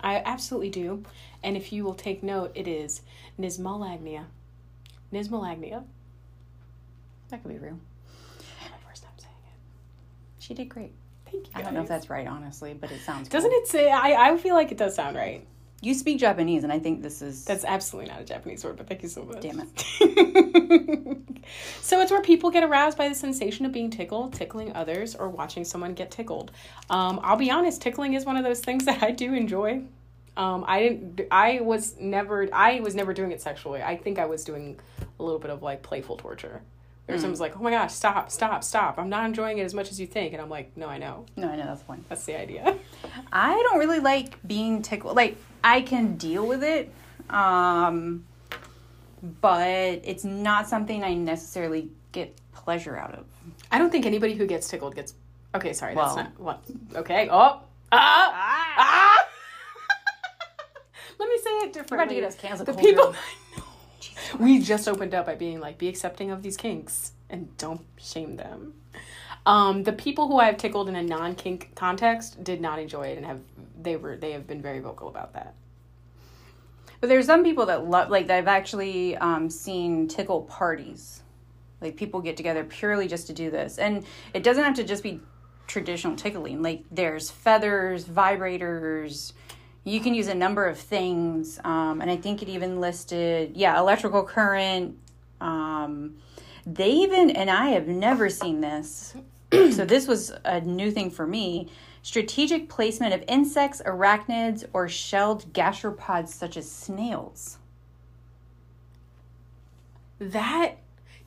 I 0.00 0.16
absolutely 0.24 0.70
do. 0.70 1.04
And 1.42 1.56
if 1.56 1.72
you 1.72 1.84
will 1.84 1.94
take 1.94 2.22
note, 2.22 2.52
it 2.54 2.66
is 2.66 3.02
knismolagnia. 3.38 4.24
Knismolagnia. 5.12 5.84
That 7.28 7.42
could 7.42 7.52
be 7.52 7.58
real. 7.58 7.78
My 8.60 8.76
first 8.88 9.04
time 9.04 9.12
saying 9.16 9.32
it. 9.46 10.42
She 10.42 10.54
did 10.54 10.68
great. 10.68 10.92
Thank 11.30 11.46
you. 11.46 11.52
I 11.54 11.62
don't 11.62 11.74
know 11.74 11.82
if 11.82 11.88
that's 11.88 12.10
right, 12.10 12.26
honestly, 12.26 12.74
but 12.74 12.90
it 12.90 13.00
sounds. 13.00 13.28
Doesn't 13.28 13.50
cool. 13.50 13.60
it 13.60 13.68
say? 13.68 13.90
I, 13.90 14.30
I 14.30 14.36
feel 14.36 14.54
like 14.54 14.72
it 14.72 14.78
does 14.78 14.94
sound 14.94 15.16
right. 15.16 15.46
You 15.80 15.94
speak 15.94 16.18
Japanese, 16.18 16.64
and 16.64 16.72
I 16.72 16.80
think 16.80 17.02
this 17.02 17.22
is. 17.22 17.44
That's 17.44 17.64
absolutely 17.64 18.10
not 18.10 18.20
a 18.20 18.24
Japanese 18.24 18.64
word, 18.64 18.76
but 18.76 18.88
thank 18.88 19.02
you 19.02 19.08
so 19.08 19.22
much. 19.24 19.40
Damn 19.40 19.60
it. 19.60 21.18
so 21.80 22.00
it's 22.00 22.10
where 22.10 22.20
people 22.20 22.50
get 22.50 22.64
aroused 22.64 22.98
by 22.98 23.08
the 23.08 23.14
sensation 23.14 23.64
of 23.64 23.70
being 23.70 23.88
tickled, 23.88 24.32
tickling 24.32 24.74
others, 24.74 25.14
or 25.14 25.28
watching 25.28 25.64
someone 25.64 25.94
get 25.94 26.10
tickled. 26.10 26.50
Um, 26.90 27.20
I'll 27.22 27.36
be 27.36 27.50
honest, 27.50 27.80
tickling 27.80 28.14
is 28.14 28.24
one 28.24 28.36
of 28.36 28.42
those 28.42 28.58
things 28.60 28.84
that 28.86 29.04
I 29.04 29.12
do 29.12 29.32
enjoy. 29.34 29.82
Um, 30.36 30.64
I 30.66 30.82
didn't. 30.82 31.20
I 31.30 31.60
was 31.60 31.96
never. 32.00 32.48
I 32.52 32.80
was 32.80 32.96
never 32.96 33.12
doing 33.12 33.30
it 33.30 33.40
sexually. 33.40 33.80
I 33.82 33.96
think 33.96 34.18
I 34.18 34.26
was 34.26 34.44
doing 34.44 34.80
a 35.20 35.22
little 35.22 35.40
bit 35.40 35.50
of 35.50 35.62
like 35.62 35.82
playful 35.82 36.16
torture. 36.16 36.62
Or 37.08 37.16
someone's 37.18 37.40
like, 37.40 37.56
"Oh 37.58 37.62
my 37.62 37.70
gosh, 37.70 37.94
stop, 37.94 38.30
stop, 38.30 38.62
stop! 38.62 38.98
I'm 38.98 39.08
not 39.08 39.24
enjoying 39.24 39.56
it 39.58 39.62
as 39.64 39.72
much 39.72 39.90
as 39.90 39.98
you 39.98 40.06
think," 40.06 40.34
and 40.34 40.42
I'm 40.42 40.50
like, 40.50 40.76
"No, 40.76 40.88
I 40.88 40.98
know. 40.98 41.24
No, 41.36 41.48
I 41.48 41.56
know 41.56 41.64
that's 41.64 41.80
the 41.80 41.86
point. 41.86 42.06
That's 42.08 42.24
the 42.26 42.38
idea." 42.38 42.76
I 43.32 43.54
don't 43.54 43.78
really 43.78 43.98
like 44.00 44.46
being 44.46 44.82
tickled. 44.82 45.16
Like 45.16 45.36
I 45.64 45.80
can 45.80 46.16
deal 46.16 46.46
with 46.46 46.62
it, 46.62 46.92
um, 47.30 48.26
but 49.40 49.68
it's 50.04 50.24
not 50.24 50.68
something 50.68 51.02
I 51.02 51.14
necessarily 51.14 51.88
get 52.12 52.36
pleasure 52.52 52.96
out 52.98 53.14
of. 53.14 53.24
I 53.72 53.78
don't 53.78 53.90
think 53.90 54.04
anybody 54.04 54.34
who 54.34 54.46
gets 54.46 54.68
tickled 54.68 54.94
gets. 54.94 55.14
Okay, 55.54 55.72
sorry, 55.72 55.94
that's 55.94 56.16
not 56.16 56.38
what. 56.38 56.62
Okay. 56.94 57.28
Oh. 57.30 57.62
Ah. 57.90 58.74
Ah. 58.76 59.16
Let 61.18 61.28
me 61.28 61.38
say 61.42 61.50
it 61.50 61.72
differently. 61.72 61.96
about 61.96 62.08
to 62.10 62.14
get 62.14 62.24
us 62.24 62.34
canceled, 62.34 62.68
The 62.68 62.74
people. 62.74 63.14
We 64.38 64.60
just 64.60 64.88
opened 64.88 65.14
up 65.14 65.26
by 65.26 65.34
being 65.34 65.60
like, 65.60 65.78
be 65.78 65.88
accepting 65.88 66.30
of 66.30 66.42
these 66.42 66.56
kinks 66.56 67.12
and 67.30 67.56
don't 67.56 67.84
shame 67.96 68.36
them. 68.36 68.74
Um, 69.46 69.84
the 69.84 69.92
people 69.92 70.28
who 70.28 70.38
I've 70.38 70.56
tickled 70.56 70.88
in 70.88 70.96
a 70.96 71.02
non 71.02 71.34
kink 71.34 71.70
context 71.74 72.42
did 72.44 72.60
not 72.60 72.78
enjoy 72.78 73.08
it 73.08 73.16
and 73.16 73.26
have 73.26 73.40
they 73.80 73.96
were 73.96 74.16
they 74.16 74.32
have 74.32 74.46
been 74.46 74.60
very 74.60 74.80
vocal 74.80 75.08
about 75.08 75.32
that. 75.34 75.54
But 77.00 77.08
there's 77.08 77.26
some 77.26 77.44
people 77.44 77.66
that 77.66 77.86
love, 77.86 78.10
like 78.10 78.26
that 78.26 78.38
I've 78.38 78.48
actually 78.48 79.16
um, 79.16 79.48
seen 79.48 80.08
tickle 80.08 80.42
parties. 80.42 81.22
Like 81.80 81.96
people 81.96 82.20
get 82.20 82.36
together 82.36 82.64
purely 82.64 83.06
just 83.06 83.28
to 83.28 83.32
do 83.32 83.50
this, 83.50 83.78
and 83.78 84.04
it 84.34 84.42
doesn't 84.42 84.64
have 84.64 84.74
to 84.74 84.84
just 84.84 85.02
be 85.02 85.20
traditional 85.68 86.16
tickling. 86.16 86.60
Like 86.60 86.84
there's 86.90 87.30
feathers, 87.30 88.04
vibrators. 88.04 89.32
You 89.84 90.00
can 90.00 90.14
use 90.14 90.28
a 90.28 90.34
number 90.34 90.66
of 90.66 90.78
things, 90.78 91.58
um, 91.64 92.00
and 92.02 92.10
I 92.10 92.16
think 92.16 92.42
it 92.42 92.48
even 92.48 92.80
listed, 92.80 93.56
yeah, 93.56 93.78
electrical 93.78 94.22
current. 94.24 94.98
Um, 95.40 96.16
they 96.66 96.90
even, 96.90 97.30
and 97.30 97.50
I 97.50 97.68
have 97.70 97.88
never 97.88 98.28
seen 98.28 98.60
this, 98.60 99.14
so 99.52 99.84
this 99.84 100.06
was 100.06 100.32
a 100.44 100.60
new 100.60 100.90
thing 100.90 101.10
for 101.10 101.26
me. 101.26 101.68
Strategic 102.02 102.68
placement 102.68 103.14
of 103.14 103.24
insects, 103.28 103.82
arachnids, 103.84 104.64
or 104.72 104.88
shelled 104.88 105.52
gastropods 105.52 106.28
such 106.28 106.56
as 106.56 106.70
snails. 106.70 107.58
that 110.18 110.76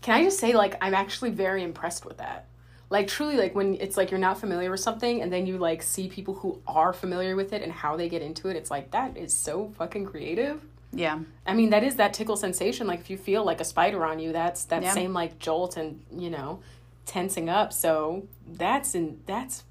can 0.01 0.15
i 0.15 0.24
just 0.24 0.39
say 0.39 0.53
like 0.53 0.75
i'm 0.81 0.93
actually 0.93 1.29
very 1.29 1.63
impressed 1.63 2.05
with 2.05 2.17
that 2.17 2.46
like 2.91 3.07
truly 3.07 3.38
like 3.38 3.55
when 3.55 3.74
it's 3.75 3.98
like 3.98 4.12
you're 4.12 4.19
not 4.19 4.38
familiar 4.39 4.69
with 4.69 4.79
something 4.81 5.21
and 5.21 5.31
then 5.33 5.48
you 5.48 5.57
like 5.57 5.81
see 5.81 6.07
people 6.07 6.33
who 6.36 6.62
are 6.67 6.93
familiar 6.93 7.36
with 7.36 7.53
it 7.53 7.62
and 7.63 7.71
how 7.71 7.95
they 7.98 8.07
get 8.10 8.21
into 8.21 8.50
it 8.50 8.55
it's 8.55 8.69
like 8.69 8.91
that 8.91 9.17
is 9.17 9.33
so 9.33 9.71
fucking 9.77 10.05
creative 10.05 10.62
Yeah. 10.93 11.19
i 11.48 11.53
mean 11.53 11.69
that 11.71 11.83
is 11.83 11.95
that 11.95 12.13
tickle 12.13 12.36
sensation 12.38 12.86
like 12.88 13.00
if 13.00 13.10
you 13.10 13.17
feel 13.17 13.43
like 13.45 13.60
a 13.62 13.65
spider 13.65 14.05
on 14.05 14.19
you 14.19 14.31
that's 14.33 14.65
that 14.65 14.83
Yeah. 14.83 14.93
same 14.93 15.13
like 15.13 15.39
jolt 15.39 15.77
and 15.77 16.01
you 16.15 16.29
know 16.29 16.60
tensing 17.05 17.50
up 17.50 17.71
so 17.74 18.27
that's 18.45 18.93
in 18.93 19.19
that's 19.25 19.63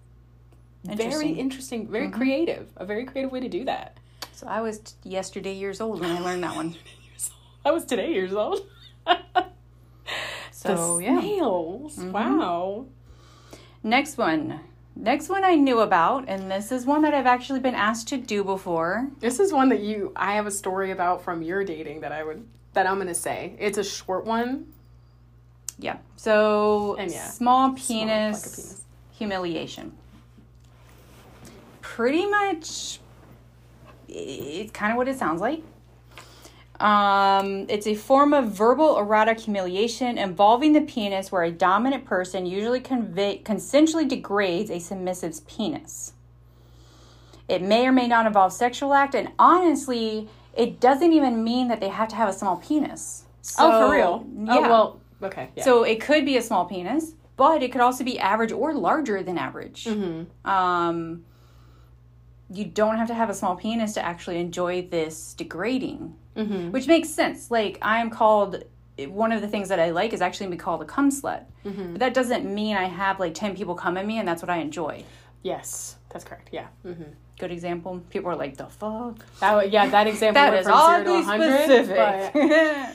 very 0.84 0.96
Interesting. 1.04 1.36
interesting 1.36 1.88
very 1.88 2.08
creative 2.10 2.68
a 2.76 2.86
very 2.86 3.04
creative 3.04 3.30
way 3.30 3.40
to 3.40 3.48
do 3.48 3.64
that 3.66 3.98
So 4.32 4.46
I 4.46 4.62
was 4.62 4.78
t- 4.78 4.92
yesterday 5.16 5.52
years 5.54 5.78
old 5.82 6.00
when 6.00 6.10
I 6.10 6.20
learned 6.20 6.42
that 6.42 6.56
one. 6.56 6.74
i 7.66 7.70
was 7.70 7.84
today 7.84 8.10
years 8.14 8.32
old 8.32 8.60
So 10.52 10.98
the 10.98 11.04
yeah. 11.04 11.10
Mm-hmm. 11.10 11.20
snails 11.20 11.98
wow 11.98 12.86
Next 13.82 14.18
one. 14.18 14.60
Next 14.96 15.28
one 15.28 15.44
I 15.44 15.54
knew 15.54 15.80
about, 15.80 16.25
and 16.28 16.50
this 16.50 16.70
is 16.72 16.84
one 16.84 17.02
that 17.02 17.14
I've 17.14 17.26
actually 17.26 17.60
been 17.60 17.75
asked 17.75 18.08
to 18.08 18.18
do 18.18 18.44
before. 18.44 19.08
This 19.20 19.40
is 19.40 19.52
one 19.52 19.68
that 19.70 19.80
you 19.80 20.12
I 20.14 20.34
have 20.34 20.46
a 20.46 20.50
story 20.50 20.90
about 20.90 21.22
from 21.25 21.42
your 21.42 21.64
dating 21.64 22.00
that 22.00 22.12
I 22.12 22.22
would 22.22 22.46
that 22.75 22.87
I'm 22.87 22.99
gonna 22.99 23.14
say. 23.14 23.54
It's 23.58 23.78
a 23.78 23.84
short 23.84 24.26
one. 24.26 24.66
Yeah. 25.78 25.96
So 26.16 26.96
And 26.99 27.10
yeah, 27.10 27.28
small 27.28 27.76
small, 27.78 28.00
like 28.00 28.08
penis. 28.08 28.82
humiliation. 29.12 29.92
Pretty 31.80 32.26
much 32.26 33.00
it's 34.08 34.72
kind 34.72 34.92
of 34.92 34.99
what 34.99 35.08
it 35.08 35.18
sounds 35.18 35.40
like. 35.40 35.62
Um, 36.80 37.66
it's 37.68 37.87
a 37.87 37.94
form 37.94 38.32
of 38.32 38.52
verbal 38.52 38.99
erotic 38.99 39.40
humiliation 39.40 40.16
involving 40.16 40.72
the 40.72 40.80
penis 40.80 41.30
where 41.30 41.42
a 41.42 41.50
dominant 41.50 42.06
person 42.06 42.46
usually 42.46 42.80
convey, 42.80 43.42
consensually 43.44 44.08
degrades 44.08 44.70
a 44.70 44.76
submissive's 44.76 45.40
penis. 45.40 46.14
It 47.49 47.60
may 47.60 47.87
or 47.87 47.92
may 47.92 48.08
not 48.08 48.26
involve 48.26 48.54
sexual 48.54 48.94
act, 48.94 49.14
and 49.14 49.28
honestly, 49.38 50.28
it 50.56 50.80
doesn't 50.80 51.12
even 51.12 51.44
mean 51.44 51.68
that 51.68 51.80
they 51.80 51.88
have 51.88 52.08
to 52.08 52.16
have 52.16 52.28
a 52.28 52.32
small 52.32 52.56
penis. 52.56 53.25
oh, 53.58 53.88
for 53.88 53.92
real? 53.94 54.26
Yeah. 54.38 54.56
Oh, 54.56 54.60
well, 54.62 55.00
okay. 55.22 55.50
Yeah. 55.56 55.64
So 55.64 55.82
it 55.82 56.00
could 56.00 56.25
be 56.25 56.38
a 56.38 56.42
small 56.42 56.64
penis, 56.64 57.12
but 57.37 57.62
it 57.62 57.72
could 57.72 57.82
also 57.82 58.04
be 58.04 58.18
average 58.18 58.52
or 58.52 58.72
larger 58.72 59.22
than 59.22 59.37
average. 59.37 59.84
Mm-hmm. 59.84 60.49
Um, 60.50 61.25
you 62.52 62.64
don't 62.64 62.97
have 62.97 63.09
to 63.09 63.14
have 63.14 63.30
a 63.30 63.35
small 63.35 63.54
penis 63.57 63.95
to 63.95 64.04
actually 64.04 64.38
enjoy 64.40 64.83
this 64.83 65.35
degrading, 65.35 66.14
Mm-hmm. 66.37 66.71
which 66.71 66.87
makes 66.87 67.09
sense. 67.11 67.50
Like 67.50 67.78
I 67.83 68.00
am 68.00 68.11
called. 68.11 68.64
One 69.09 69.33
of 69.33 69.40
the 69.40 69.49
things 69.49 69.71
that 69.71 69.80
I 69.80 69.90
like 69.90 70.12
is 70.12 70.21
actually 70.21 70.49
be 70.50 70.57
called 70.59 70.83
a 70.83 70.85
cum 70.85 71.11
slut, 71.11 71.45
Mm-hmm. 71.64 71.92
but 71.92 72.00
that 72.00 72.12
doesn't 72.14 72.45
mean 72.52 72.76
I 72.76 72.85
have 72.85 73.19
like 73.19 73.35
ten 73.35 73.57
people 73.57 73.75
come 73.75 73.97
at 73.97 74.07
me 74.07 74.19
and 74.19 74.28
that's 74.28 74.42
what 74.42 74.50
I 74.50 74.59
enjoy. 74.59 75.04
yes, 75.42 75.97
that's 76.11 76.25
correct. 76.25 76.50
Yeah. 76.52 76.66
Mm-hmm. 76.87 77.04
Good 77.38 77.50
example. 77.52 78.00
People 78.11 78.30
are 78.30 78.37
like, 78.37 78.57
"The 78.59 78.66
fuck." 78.66 79.25
That, 79.40 79.71
yeah, 79.71 79.88
that 79.88 80.07
example 80.07 80.35
That 80.42 80.50
went 80.52 80.61
is 80.61 80.66
from 80.66 81.04
zero 81.04 81.04
to 81.04 81.12
100. 81.26 81.64
specific. 81.64 82.33
But, 82.35 82.95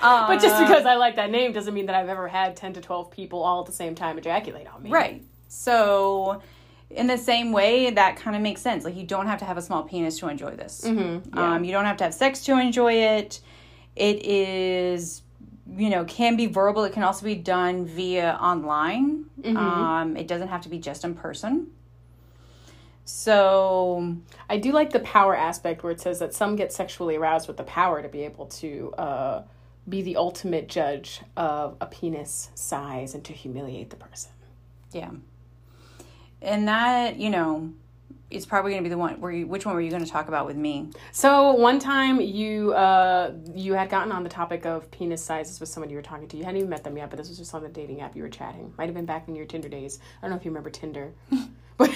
but 0.28 0.40
just 0.42 0.60
because 0.62 0.84
I 0.84 0.94
like 0.96 1.16
that 1.16 1.30
name 1.30 1.52
doesn't 1.52 1.72
mean 1.72 1.86
that 1.86 1.94
I've 1.94 2.08
ever 2.10 2.28
had 2.28 2.56
10 2.56 2.74
to 2.74 2.80
12 2.80 3.10
people 3.10 3.42
all 3.42 3.60
at 3.60 3.66
the 3.66 3.72
same 3.72 3.94
time 3.94 4.18
ejaculate 4.18 4.66
on 4.66 4.82
me. 4.82 4.90
Right. 4.90 5.22
So, 5.48 6.42
in 6.90 7.06
the 7.06 7.18
same 7.18 7.52
way, 7.52 7.90
that 7.90 8.16
kind 8.16 8.36
of 8.36 8.42
makes 8.42 8.60
sense. 8.60 8.84
Like, 8.84 8.96
you 8.96 9.04
don't 9.04 9.26
have 9.26 9.38
to 9.40 9.44
have 9.44 9.56
a 9.56 9.62
small 9.62 9.82
penis 9.82 10.18
to 10.20 10.28
enjoy 10.28 10.56
this. 10.56 10.82
Mm-hmm. 10.84 11.36
Um, 11.36 11.64
you 11.64 11.72
don't 11.72 11.84
have 11.84 11.96
to 11.98 12.04
have 12.04 12.14
sex 12.14 12.44
to 12.44 12.58
enjoy 12.58 12.94
it. 12.94 13.40
It 13.96 14.24
is, 14.24 15.22
you 15.76 15.90
know, 15.90 16.04
can 16.04 16.36
be 16.36 16.46
verbal. 16.46 16.84
It 16.84 16.92
can 16.92 17.02
also 17.02 17.24
be 17.24 17.34
done 17.34 17.86
via 17.86 18.38
online. 18.40 19.24
Um, 19.56 20.16
it 20.16 20.28
doesn't 20.28 20.48
have 20.48 20.62
to 20.62 20.68
be 20.68 20.78
just 20.78 21.04
in 21.04 21.14
person. 21.14 21.68
So, 23.04 24.16
I 24.50 24.58
do 24.58 24.72
like 24.72 24.90
the 24.90 25.00
power 25.00 25.36
aspect 25.36 25.82
where 25.82 25.92
it 25.92 26.00
says 26.00 26.18
that 26.18 26.34
some 26.34 26.56
get 26.56 26.72
sexually 26.72 27.16
aroused 27.16 27.46
with 27.46 27.56
the 27.56 27.62
power 27.64 28.02
to 28.02 28.08
be 28.08 28.22
able 28.22 28.46
to 28.46 28.92
uh, 28.98 29.42
be 29.88 30.02
the 30.02 30.16
ultimate 30.16 30.68
judge 30.68 31.20
of 31.36 31.76
a 31.80 31.86
penis 31.86 32.50
size 32.54 33.14
and 33.14 33.24
to 33.24 33.32
humiliate 33.32 33.90
the 33.90 33.96
person. 33.96 34.32
yeah. 34.92 35.10
And 36.42 36.68
that, 36.68 37.16
you 37.16 37.30
know, 37.30 37.72
it's 38.30 38.44
probably 38.44 38.72
going 38.72 38.82
to 38.82 38.88
be 38.88 38.92
the 38.92 38.98
one 38.98 39.20
where 39.20 39.30
you, 39.32 39.46
which 39.46 39.64
one 39.64 39.74
were 39.74 39.80
you 39.80 39.90
going 39.90 40.04
to 40.04 40.10
talk 40.10 40.28
about 40.28 40.46
with 40.46 40.56
me? 40.56 40.90
So 41.12 41.52
one 41.52 41.78
time 41.78 42.20
you 42.20 42.72
uh, 42.74 43.32
you 43.54 43.74
had 43.74 43.88
gotten 43.88 44.10
on 44.12 44.22
the 44.24 44.28
topic 44.28 44.66
of 44.66 44.90
penis 44.90 45.24
sizes 45.24 45.60
with 45.60 45.68
someone 45.68 45.90
you 45.90 45.96
were 45.96 46.02
talking 46.02 46.26
to. 46.28 46.36
You 46.36 46.44
hadn't 46.44 46.58
even 46.58 46.70
met 46.70 46.82
them 46.84 46.96
yet, 46.96 47.08
but 47.10 47.18
this 47.18 47.28
was 47.28 47.38
just 47.38 47.54
on 47.54 47.62
the 47.62 47.68
dating 47.68 48.00
app 48.00 48.16
you 48.16 48.22
were 48.22 48.28
chatting. 48.28 48.74
Might 48.76 48.86
have 48.86 48.94
been 48.94 49.06
back 49.06 49.28
in 49.28 49.36
your 49.36 49.46
Tinder 49.46 49.68
days. 49.68 50.00
I 50.20 50.26
don't 50.26 50.30
know 50.30 50.36
if 50.36 50.44
you 50.44 50.50
remember 50.50 50.70
Tinder. 50.70 51.12
But 51.78 51.90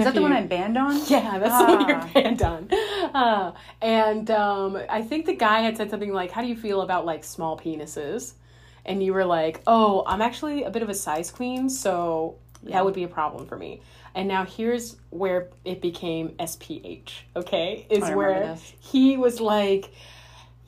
Is 0.00 0.04
that 0.04 0.14
the 0.14 0.22
one 0.22 0.32
I'm 0.32 0.48
banned 0.48 0.76
on? 0.78 1.00
Yeah, 1.08 1.38
that's 1.38 1.58
the 1.58 1.76
one 1.76 1.88
you're 1.88 1.98
Ah. 1.98 2.10
banned 2.12 2.42
on. 2.42 2.68
Uh, 3.14 3.52
and 3.80 4.30
um, 4.30 4.78
I 4.88 5.02
think 5.02 5.26
the 5.26 5.34
guy 5.36 5.60
had 5.60 5.76
said 5.76 5.90
something 5.90 6.12
like, 6.12 6.30
"How 6.32 6.40
do 6.42 6.48
you 6.48 6.56
feel 6.56 6.80
about 6.80 7.04
like 7.06 7.22
small 7.22 7.56
penises?" 7.58 8.32
And 8.84 9.02
you 9.02 9.12
were 9.12 9.24
like, 9.24 9.60
"Oh, 9.66 10.02
I'm 10.06 10.22
actually 10.22 10.62
a 10.64 10.70
bit 10.70 10.82
of 10.82 10.88
a 10.88 10.94
size 10.94 11.30
queen, 11.30 11.68
so 11.68 12.36
that 12.72 12.84
would 12.84 12.94
be 12.94 13.04
a 13.04 13.08
problem 13.08 13.46
for 13.46 13.56
me." 13.56 13.80
And 14.14 14.28
now 14.28 14.44
here's 14.44 14.96
where 15.10 15.50
it 15.64 15.80
became 15.80 16.30
SPH. 16.38 17.10
Okay, 17.34 17.86
is 17.90 18.08
where 18.10 18.54
this. 18.54 18.72
he 18.80 19.16
was 19.16 19.40
like. 19.40 19.90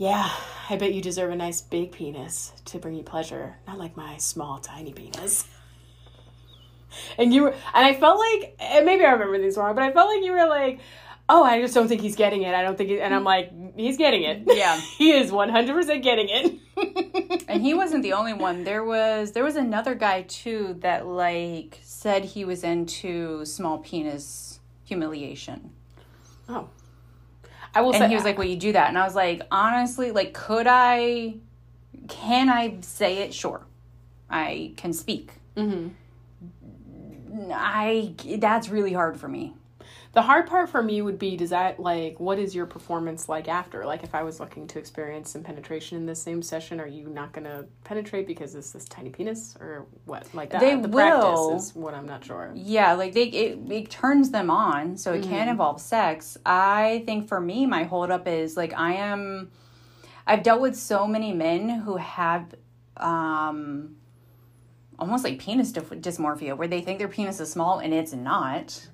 Yeah, 0.00 0.30
I 0.70 0.76
bet 0.76 0.94
you 0.94 1.02
deserve 1.02 1.32
a 1.32 1.34
nice 1.34 1.60
big 1.60 1.90
penis 1.90 2.52
to 2.66 2.78
bring 2.78 2.94
you 2.94 3.02
pleasure, 3.02 3.56
not 3.66 3.78
like 3.78 3.96
my 3.96 4.16
small, 4.18 4.58
tiny 4.60 4.92
penis. 4.92 5.44
And 7.18 7.34
you 7.34 7.42
were, 7.42 7.50
and 7.50 7.86
I 7.86 7.94
felt 7.94 8.18
like, 8.18 8.56
and 8.58 8.86
maybe 8.86 9.04
I 9.04 9.12
remember 9.12 9.38
these 9.38 9.56
wrong, 9.56 9.74
but 9.74 9.84
I 9.84 9.92
felt 9.92 10.08
like 10.08 10.24
you 10.24 10.32
were 10.32 10.46
like, 10.46 10.80
oh, 11.28 11.44
I 11.44 11.60
just 11.60 11.74
don't 11.74 11.88
think 11.88 12.00
he's 12.00 12.16
getting 12.16 12.42
it. 12.42 12.54
I 12.54 12.62
don't 12.62 12.78
think, 12.78 12.90
he, 12.90 13.00
and 13.00 13.14
I'm 13.14 13.24
like, 13.24 13.52
he's 13.76 13.98
getting 13.98 14.22
it. 14.22 14.42
Yeah. 14.46 14.80
he 14.98 15.12
is 15.12 15.30
100% 15.30 16.02
getting 16.02 16.28
it. 16.30 16.58
and 17.48 17.62
he 17.62 17.72
wasn't 17.74 18.02
the 18.02 18.12
only 18.12 18.34
one. 18.34 18.64
There 18.64 18.84
was 18.84 19.32
there 19.32 19.42
was 19.42 19.56
another 19.56 19.94
guy 19.94 20.22
too 20.22 20.76
that 20.80 21.06
like 21.06 21.80
said 21.82 22.24
he 22.24 22.44
was 22.44 22.62
into 22.62 23.44
small 23.44 23.78
penis 23.78 24.60
humiliation. 24.84 25.70
Oh. 26.48 26.68
I 27.74 27.82
will 27.82 27.92
and 27.92 28.02
say, 28.02 28.08
he 28.08 28.14
was 28.14 28.24
like 28.24 28.36
well 28.38 28.46
you 28.46 28.56
do 28.56 28.72
that? 28.72 28.88
And 28.88 28.98
i 28.98 29.04
was 29.04 29.14
like 29.14 29.42
honestly 29.50 30.10
like 30.10 30.34
could 30.34 30.66
i 30.68 31.36
can 32.08 32.48
i 32.48 32.78
say 32.82 33.18
it? 33.18 33.34
Sure. 33.34 33.66
I 34.30 34.74
can 34.76 34.92
speak. 34.92 35.32
Mm-hmm. 35.56 35.88
i 37.52 38.14
that's 38.38 38.68
really 38.68 38.92
hard 38.92 39.18
for 39.18 39.26
me 39.26 39.54
the 40.12 40.22
hard 40.22 40.46
part 40.46 40.68
for 40.70 40.82
me 40.82 41.02
would 41.02 41.18
be, 41.18 41.36
does 41.36 41.50
that, 41.50 41.78
like, 41.78 42.18
what 42.18 42.38
is 42.38 42.54
your 42.54 42.64
performance 42.66 43.28
like 43.28 43.46
after? 43.46 43.84
Like, 43.84 44.02
if 44.02 44.14
I 44.14 44.22
was 44.22 44.40
looking 44.40 44.66
to 44.68 44.78
experience 44.78 45.30
some 45.30 45.42
penetration 45.42 45.98
in 45.98 46.06
the 46.06 46.14
same 46.14 46.40
session, 46.42 46.80
are 46.80 46.86
you 46.86 47.08
not 47.08 47.32
going 47.32 47.44
to 47.44 47.66
penetrate 47.84 48.26
because 48.26 48.54
it's 48.54 48.72
this 48.72 48.86
tiny 48.86 49.10
penis 49.10 49.54
or 49.60 49.86
what? 50.06 50.26
Like 50.34 50.50
that, 50.50 50.60
They 50.60 50.74
the 50.76 50.88
will. 50.88 51.48
practice 51.50 51.68
is 51.70 51.74
what 51.76 51.92
I'm 51.94 52.06
not 52.06 52.24
sure. 52.24 52.50
yeah 52.54 52.94
like 52.94 53.12
they 53.12 53.24
it, 53.24 53.58
it 53.70 53.90
turns 53.90 54.30
them 54.30 54.50
on 54.50 54.96
so 54.96 55.12
it 55.12 55.22
can 55.22 55.48
involve 55.48 55.80
sex 55.80 56.36
i 56.46 57.02
think 57.06 57.28
for 57.28 57.40
me 57.40 57.66
my 57.66 57.84
holdup 57.84 58.26
is 58.26 58.56
like 58.56 58.72
i 58.74 58.94
am 58.94 59.50
i've 60.26 60.42
dealt 60.42 60.60
with 60.60 60.74
so 60.76 61.06
many 61.06 61.32
men 61.32 61.68
who 61.68 61.96
have 61.96 62.54
um 62.96 63.96
almost 64.98 65.24
like 65.24 65.38
penis 65.38 65.72
dys- 65.72 66.00
dysmorphia 66.00 66.56
where 66.56 66.68
they 66.68 66.80
think 66.80 66.98
their 66.98 67.08
penis 67.08 67.40
is 67.40 67.50
small 67.50 67.78
and 67.78 67.92
it's 67.94 68.12
not 68.12 68.88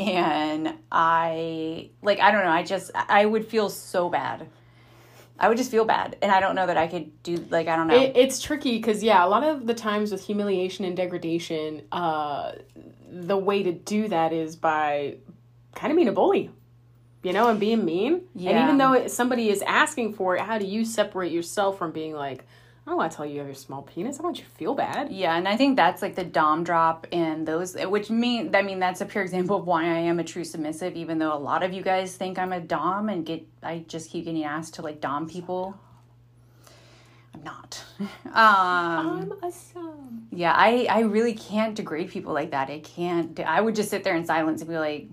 and 0.00 0.74
i 0.90 1.90
like 2.02 2.20
i 2.20 2.30
don't 2.30 2.44
know 2.44 2.50
i 2.50 2.62
just 2.62 2.90
i 2.94 3.24
would 3.24 3.46
feel 3.46 3.68
so 3.68 4.08
bad. 4.08 4.48
I 5.42 5.48
would 5.48 5.56
just 5.56 5.70
feel 5.70 5.86
bad 5.86 6.16
and 6.20 6.30
i 6.30 6.38
don't 6.38 6.54
know 6.54 6.66
that 6.66 6.76
i 6.76 6.86
could 6.86 7.22
do 7.22 7.36
like 7.50 7.66
i 7.66 7.76
don't 7.76 7.88
know. 7.88 7.98
It, 7.98 8.12
it's 8.14 8.40
tricky 8.40 8.76
because 8.76 9.02
yeah, 9.02 9.24
a 9.24 9.28
lot 9.28 9.42
of 9.42 9.66
the 9.66 9.74
times 9.74 10.12
with 10.12 10.24
humiliation 10.24 10.84
and 10.84 10.96
degradation, 10.96 11.82
uh, 11.92 12.52
the 13.10 13.36
way 13.38 13.62
to 13.62 13.72
do 13.72 14.08
that 14.08 14.32
is 14.32 14.54
by 14.56 15.16
kind 15.74 15.90
of 15.92 15.96
being 15.96 16.08
a 16.08 16.12
bully, 16.12 16.50
you 17.22 17.32
know, 17.32 17.48
and 17.48 17.58
being 17.58 17.84
mean. 17.84 18.22
And 18.34 18.64
even 18.64 18.78
though 18.78 18.92
it, 18.92 19.10
somebody 19.10 19.48
is 19.50 19.62
asking 19.62 20.14
for 20.14 20.36
it, 20.36 20.42
how 20.42 20.58
do 20.58 20.66
you 20.66 20.84
separate 20.84 21.32
yourself 21.32 21.78
from 21.78 21.92
being 21.92 22.14
like, 22.14 22.44
I 22.90 22.92
don't 22.92 22.98
want 22.98 23.12
to 23.12 23.16
tell 23.18 23.24
you 23.24 23.34
you 23.34 23.40
have 23.42 23.48
a 23.48 23.54
small 23.54 23.82
penis. 23.82 24.16
I 24.16 24.18
don't 24.18 24.24
want 24.24 24.38
you 24.38 24.44
to 24.46 24.50
feel 24.50 24.74
bad. 24.74 25.12
Yeah, 25.12 25.36
and 25.36 25.46
I 25.46 25.56
think 25.56 25.76
that's 25.76 26.02
like 26.02 26.16
the 26.16 26.24
dom 26.24 26.64
drop 26.64 27.06
and 27.12 27.46
those, 27.46 27.76
which 27.76 28.10
mean 28.10 28.52
I 28.52 28.62
mean 28.62 28.80
that's 28.80 29.00
a 29.00 29.06
pure 29.06 29.22
example 29.28 29.58
of 29.58 29.64
why 29.64 29.84
I 29.84 29.98
am 29.98 30.18
a 30.18 30.24
true 30.24 30.42
submissive. 30.42 30.96
Even 30.96 31.20
though 31.20 31.32
a 31.32 31.38
lot 31.38 31.62
of 31.62 31.72
you 31.72 31.82
guys 31.82 32.16
think 32.16 32.36
I'm 32.36 32.52
a 32.52 32.58
dom 32.58 33.08
and 33.08 33.24
get, 33.24 33.46
I 33.62 33.84
just 33.86 34.10
keep 34.10 34.24
getting 34.24 34.42
asked 34.42 34.74
to 34.74 34.82
like 34.82 35.00
dom 35.00 35.28
people. 35.28 35.78
I'm 37.32 37.44
not. 37.44 37.84
Um, 38.26 38.34
I'm 38.34 39.32
a 39.40 39.52
son. 39.52 40.26
yeah, 40.32 40.52
I 40.52 40.88
I 40.90 41.00
really 41.02 41.34
can't 41.34 41.76
degrade 41.76 42.10
people 42.10 42.32
like 42.32 42.50
that. 42.50 42.70
I 42.70 42.80
can't. 42.80 43.38
I 43.38 43.60
would 43.60 43.76
just 43.76 43.90
sit 43.90 44.02
there 44.02 44.16
in 44.16 44.24
silence 44.26 44.62
and 44.62 44.68
be 44.68 44.78
like, 44.78 45.06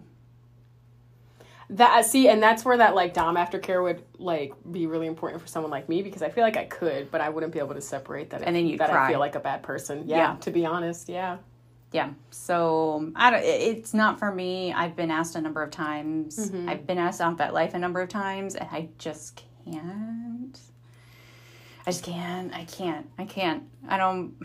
That 1.71 1.99
uh, 1.99 2.03
see, 2.03 2.29
and 2.29 2.41
that's 2.41 2.63
where 2.63 2.77
that 2.77 2.95
like 2.95 3.13
dom 3.13 3.35
aftercare 3.35 3.83
would 3.83 4.01
like 4.17 4.53
be 4.71 4.87
really 4.87 5.07
important 5.07 5.41
for 5.41 5.47
someone 5.47 5.69
like 5.69 5.89
me 5.89 6.01
because 6.01 6.21
I 6.21 6.29
feel 6.29 6.43
like 6.43 6.55
I 6.55 6.63
could, 6.63 7.11
but 7.11 7.19
I 7.19 7.27
wouldn't 7.27 7.51
be 7.51 7.59
able 7.59 7.75
to 7.75 7.81
separate 7.81 8.29
that. 8.29 8.41
And 8.43 8.55
then 8.55 8.67
you'd 8.67 8.79
that 8.79 8.89
cry. 8.89 9.07
I 9.07 9.11
feel 9.11 9.19
like 9.19 9.35
a 9.35 9.41
bad 9.41 9.63
person. 9.63 10.03
Yeah, 10.07 10.17
Yeah. 10.17 10.35
to 10.37 10.51
be 10.51 10.65
honest, 10.65 11.09
yeah. 11.09 11.37
yeah. 11.91 12.11
So 12.31 13.11
I 13.17 13.31
don't. 13.31 13.43
It's 13.43 13.93
not 13.93 14.17
for 14.17 14.33
me. 14.33 14.71
I've 14.71 14.95
been 14.95 15.11
asked 15.11 15.35
a 15.35 15.41
number 15.41 15.61
of 15.61 15.71
times. 15.71 16.37
Mm-hmm. 16.37 16.69
I've 16.69 16.87
been 16.87 16.99
asked 16.99 17.19
on 17.19 17.35
life 17.35 17.73
a 17.73 17.79
number 17.79 17.99
of 17.99 18.07
times, 18.07 18.55
and 18.55 18.69
I 18.71 18.87
just 18.97 19.43
can't. 19.65 20.57
I 21.85 21.91
just 21.91 22.03
can't. 22.03 22.53
I 22.53 22.63
can't. 22.63 23.09
I 23.17 23.25
can't. 23.25 23.63
I 23.89 23.97
don't. 23.97 24.35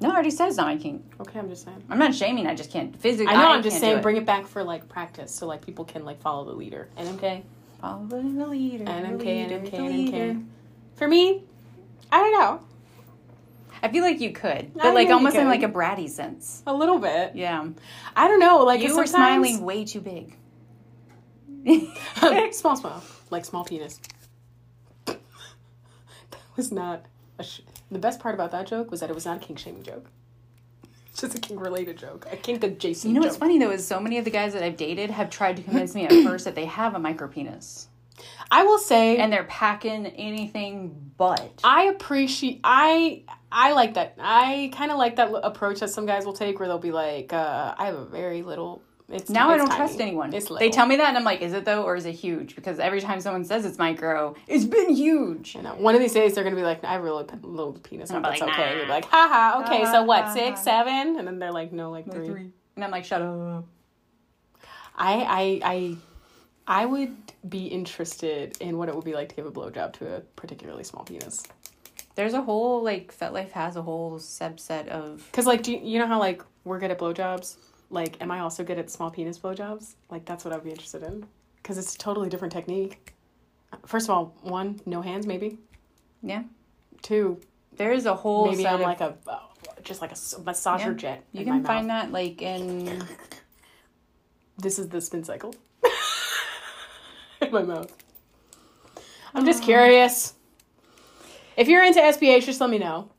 No, 0.00 0.08
I 0.08 0.14
already 0.14 0.30
said 0.30 0.48
it's 0.48 0.56
not 0.56 0.66
my 0.66 0.76
kink. 0.76 1.04
Okay, 1.20 1.38
I'm 1.38 1.48
just 1.48 1.64
saying. 1.64 1.82
I'm 1.90 1.98
not 1.98 2.14
shaming. 2.14 2.46
I 2.46 2.54
just 2.54 2.70
can't 2.70 2.96
physically. 2.98 3.32
I 3.32 3.36
know. 3.36 3.50
I'm 3.50 3.62
just 3.62 3.78
saying, 3.78 4.00
bring 4.00 4.16
it 4.16 4.24
back 4.24 4.46
for 4.46 4.64
like 4.64 4.88
practice, 4.88 5.34
so 5.34 5.46
like 5.46 5.64
people 5.64 5.84
can 5.84 6.04
like 6.04 6.20
follow 6.22 6.44
the 6.46 6.52
leader. 6.52 6.88
NMK, 6.96 7.42
Follow 7.80 8.06
the 8.06 8.16
leader. 8.46 8.84
NMK, 8.84 9.18
leader, 9.18 9.58
NMK. 9.60 9.72
NMK. 9.72 10.46
For 10.96 11.06
me, 11.06 11.44
I 12.10 12.18
don't 12.18 12.32
know. 12.32 12.60
I 13.82 13.88
feel 13.88 14.02
like 14.04 14.20
you 14.20 14.32
could, 14.32 14.74
but 14.74 14.84
I 14.86 14.92
like 14.92 15.08
almost 15.08 15.36
in 15.36 15.46
like 15.46 15.62
a 15.62 15.68
bratty 15.68 16.08
sense. 16.08 16.62
A 16.66 16.74
little 16.74 16.98
bit. 16.98 17.34
Yeah, 17.34 17.66
I 18.16 18.28
don't 18.28 18.40
know. 18.40 18.64
Like 18.64 18.80
you 18.80 18.96
were 18.96 19.06
smiling 19.06 19.62
way 19.62 19.84
too 19.84 20.00
big. 20.00 20.36
small, 22.52 22.76
small, 22.76 23.02
like 23.30 23.44
small 23.44 23.64
penis. 23.64 24.00
that 25.06 25.18
was 26.56 26.72
not 26.72 27.04
a. 27.38 27.44
Sh- 27.44 27.60
the 27.90 27.98
best 27.98 28.20
part 28.20 28.34
about 28.34 28.50
that 28.52 28.66
joke 28.66 28.90
was 28.90 29.00
that 29.00 29.10
it 29.10 29.14
was 29.14 29.24
not 29.26 29.38
a 29.38 29.40
kink 29.40 29.58
shaming 29.58 29.82
joke. 29.82 30.10
It's 31.10 31.20
just 31.20 31.34
a 31.36 31.40
kink 31.40 31.60
related 31.60 31.96
joke, 31.98 32.26
a 32.30 32.36
kink 32.36 32.62
adjacent. 32.62 33.02
Joke. 33.02 33.08
You 33.08 33.14
know 33.14 33.20
what's 33.20 33.36
joke. 33.36 33.40
funny 33.40 33.58
though 33.58 33.70
is 33.70 33.86
so 33.86 34.00
many 34.00 34.18
of 34.18 34.24
the 34.24 34.30
guys 34.30 34.52
that 34.52 34.62
I've 34.62 34.76
dated 34.76 35.10
have 35.10 35.30
tried 35.30 35.56
to 35.56 35.62
convince 35.62 35.94
me 35.94 36.04
at 36.06 36.10
first 36.24 36.44
that 36.44 36.54
they 36.54 36.66
have 36.66 36.94
a 36.94 36.98
micro 36.98 37.28
penis. 37.28 37.88
I 38.50 38.64
will 38.64 38.78
say, 38.78 39.16
and 39.16 39.32
they're 39.32 39.44
packing 39.44 40.06
anything 40.06 41.12
but. 41.16 41.60
I 41.64 41.84
appreciate 41.84 42.60
I 42.64 43.22
I 43.50 43.72
like 43.72 43.94
that. 43.94 44.16
I 44.20 44.70
kind 44.74 44.90
of 44.90 44.98
like 44.98 45.16
that 45.16 45.28
l- 45.28 45.36
approach 45.36 45.80
that 45.80 45.90
some 45.90 46.04
guys 46.06 46.26
will 46.26 46.32
take, 46.32 46.58
where 46.58 46.68
they'll 46.68 46.78
be 46.78 46.92
like, 46.92 47.32
uh, 47.32 47.74
"I 47.78 47.86
have 47.86 47.94
a 47.94 48.04
very 48.04 48.42
little." 48.42 48.82
It's 49.12 49.28
Now 49.28 49.50
I 49.50 49.56
don't 49.56 49.66
tiny. 49.68 49.76
trust 49.78 50.00
anyone. 50.00 50.32
It's 50.32 50.48
they 50.48 50.70
tell 50.70 50.86
me 50.86 50.96
that, 50.96 51.08
and 51.08 51.18
I'm 51.18 51.24
like, 51.24 51.40
is 51.42 51.52
it 51.52 51.64
though, 51.64 51.82
or 51.82 51.96
is 51.96 52.06
it 52.06 52.12
huge? 52.12 52.54
Because 52.54 52.78
every 52.78 53.00
time 53.00 53.20
someone 53.20 53.44
says 53.44 53.64
it's 53.64 53.78
micro, 53.78 54.34
it's 54.46 54.64
been 54.64 54.94
huge. 54.94 55.56
Know, 55.56 55.74
one 55.74 55.94
of 55.94 56.00
these 56.00 56.12
days 56.12 56.34
they're 56.34 56.44
gonna 56.44 56.56
be 56.56 56.62
like, 56.62 56.84
"I 56.84 56.92
have 56.92 57.00
a 57.00 57.04
really 57.04 57.24
p- 57.24 57.34
little 57.42 57.72
penis. 57.72 58.10
I'm 58.10 58.22
That's 58.22 58.40
like, 58.40 58.50
okay." 58.52 58.70
nah. 58.70 58.76
You're 58.78 58.86
like, 58.88 59.04
"Haha, 59.06 59.62
okay. 59.64 59.82
Ha, 59.84 59.92
so 59.92 60.02
what? 60.04 60.24
ha, 60.24 60.34
Six, 60.34 60.60
seven? 60.62 61.18
And 61.18 61.26
then 61.26 61.38
they're 61.38 61.52
like, 61.52 61.72
"No, 61.72 61.90
like 61.90 62.10
three. 62.10 62.52
And 62.76 62.84
I'm 62.84 62.90
like, 62.90 63.04
shut 63.04 63.20
up. 63.22 63.64
I 64.96 65.14
I 65.14 65.60
I 65.64 65.96
I 66.82 66.86
would 66.86 67.16
be 67.48 67.66
interested 67.66 68.56
in 68.60 68.78
what 68.78 68.88
it 68.88 68.94
would 68.94 69.04
be 69.04 69.14
like 69.14 69.28
to 69.30 69.34
give 69.34 69.46
a 69.46 69.50
blowjob 69.50 69.92
to 69.94 70.16
a 70.16 70.20
particularly 70.20 70.84
small 70.84 71.04
penis. 71.04 71.42
There's 72.14 72.34
a 72.34 72.42
whole 72.42 72.82
like 72.82 73.16
FetLife 73.16 73.50
has 73.52 73.76
a 73.76 73.82
whole 73.82 74.18
subset 74.18 74.88
of 74.88 75.28
Cause 75.32 75.46
like, 75.46 75.62
do 75.62 75.72
you, 75.72 75.80
you 75.82 75.98
know 75.98 76.06
how 76.06 76.18
like 76.18 76.42
we're 76.64 76.78
good 76.78 76.90
at 76.90 76.98
blowjobs? 76.98 77.56
Like, 77.90 78.20
am 78.22 78.30
I 78.30 78.40
also 78.40 78.62
good 78.64 78.78
at 78.78 78.88
small 78.90 79.10
penis 79.10 79.38
blowjobs? 79.38 79.94
Like, 80.10 80.24
that's 80.24 80.44
what 80.44 80.54
I'd 80.54 80.62
be 80.64 80.70
interested 80.70 81.02
in. 81.02 81.26
Cause 81.62 81.76
it's 81.76 81.94
a 81.94 81.98
totally 81.98 82.28
different 82.28 82.52
technique. 82.52 83.14
First 83.86 84.06
of 84.08 84.10
all, 84.10 84.34
one, 84.42 84.80
no 84.86 85.02
hands, 85.02 85.26
maybe. 85.26 85.58
yeah. 86.22 86.44
Two, 87.02 87.40
There 87.76 87.92
is 87.92 88.06
a 88.06 88.14
whole 88.14 88.46
maybe 88.50 88.62
set 88.62 88.74
I'm 88.74 88.80
of, 88.80 88.86
like 88.86 89.00
a 89.00 89.16
uh, 89.28 89.38
just 89.82 90.00
like 90.02 90.12
a 90.12 90.14
massager 90.14 90.86
Yeah. 90.86 90.92
jet. 90.94 91.24
you 91.32 91.44
can 91.44 91.64
find 91.64 91.86
mouth. 91.88 92.06
that 92.06 92.12
like 92.12 92.42
in 92.42 93.02
This 94.58 94.78
is 94.78 94.88
the 94.88 95.00
spin 95.00 95.24
cycle. 95.24 95.54
in 97.40 97.50
my 97.52 97.62
mouth. 97.62 97.90
I'm 99.34 99.44
just 99.46 99.62
curious. 99.62 100.34
If 101.56 101.68
you're 101.68 101.84
into 101.84 102.00
SPH, 102.00 102.44
just 102.44 102.60
let 102.60 102.68
me 102.70 102.78
know. 102.78 103.10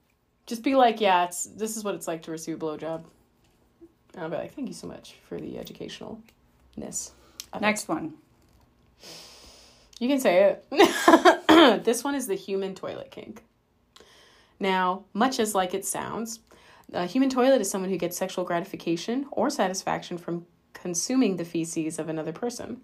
Just 0.45 0.61
be 0.63 0.75
like, 0.75 0.99
yeah, 1.01 1.25
it's 1.25 1.45
this 1.45 1.77
is 1.77 1.83
what 1.83 1.95
it's 1.95 2.07
like 2.07 2.21
to 2.23 2.31
receive 2.31 2.55
a 2.55 2.57
blowjob. 2.59 3.03
And 4.13 4.23
I'll 4.23 4.29
be 4.29 4.37
like, 4.37 4.53
thank 4.53 4.67
you 4.67 4.73
so 4.73 4.87
much 4.87 5.15
for 5.27 5.39
the 5.39 5.53
educationalness. 5.53 7.11
of 7.53 7.55
it." 7.55 7.61
next 7.61 7.87
one. 7.87 8.13
You 9.99 10.07
can 10.07 10.19
say 10.19 10.57
it. 10.71 11.83
this 11.83 12.03
one 12.03 12.15
is 12.15 12.27
the 12.27 12.35
human 12.35 12.73
toilet 12.73 13.11
kink. 13.11 13.43
Now, 14.59 15.05
much 15.13 15.39
as 15.39 15.55
like 15.55 15.73
it 15.73 15.85
sounds, 15.85 16.39
a 16.93 17.05
human 17.05 17.29
toilet 17.29 17.61
is 17.61 17.69
someone 17.69 17.89
who 17.89 17.97
gets 17.97 18.17
sexual 18.17 18.43
gratification 18.43 19.27
or 19.31 19.49
satisfaction 19.49 20.17
from 20.17 20.45
consuming 20.73 21.37
the 21.37 21.45
feces 21.45 21.99
of 21.99 22.09
another 22.09 22.33
person. 22.33 22.81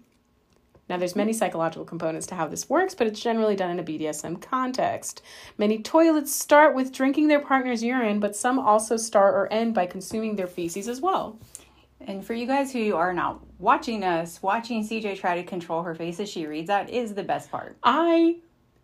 Now, 0.88 0.96
there's 0.96 1.16
many 1.16 1.32
psychological 1.32 1.84
components 1.84 2.26
to 2.28 2.34
how 2.34 2.46
this 2.46 2.68
works, 2.68 2.94
but 2.94 3.06
it's 3.06 3.20
generally 3.20 3.56
done 3.56 3.70
in 3.70 3.78
a 3.78 3.82
BDSM 3.82 4.40
context. 4.40 5.22
Many 5.58 5.80
toilets 5.82 6.34
start 6.34 6.74
with 6.74 6.92
drinking 6.92 7.28
their 7.28 7.40
partner's 7.40 7.82
urine, 7.82 8.20
but 8.20 8.34
some 8.36 8.58
also 8.58 8.96
start 8.96 9.34
or 9.34 9.52
end 9.52 9.74
by 9.74 9.86
consuming 9.86 10.36
their 10.36 10.46
feces 10.46 10.88
as 10.88 11.00
well. 11.00 11.38
And 12.00 12.24
for 12.24 12.32
you 12.32 12.46
guys 12.46 12.72
who 12.72 12.94
are 12.94 13.12
not 13.12 13.40
watching 13.58 14.04
us, 14.04 14.40
watching 14.42 14.82
CJ 14.86 15.18
try 15.18 15.34
to 15.36 15.42
control 15.42 15.82
her 15.82 15.94
face 15.94 16.20
as 16.20 16.28
she 16.28 16.46
reads 16.46 16.68
that 16.68 16.88
is 16.90 17.12
the 17.14 17.24
best 17.24 17.50
part. 17.50 17.76
I 17.82 18.36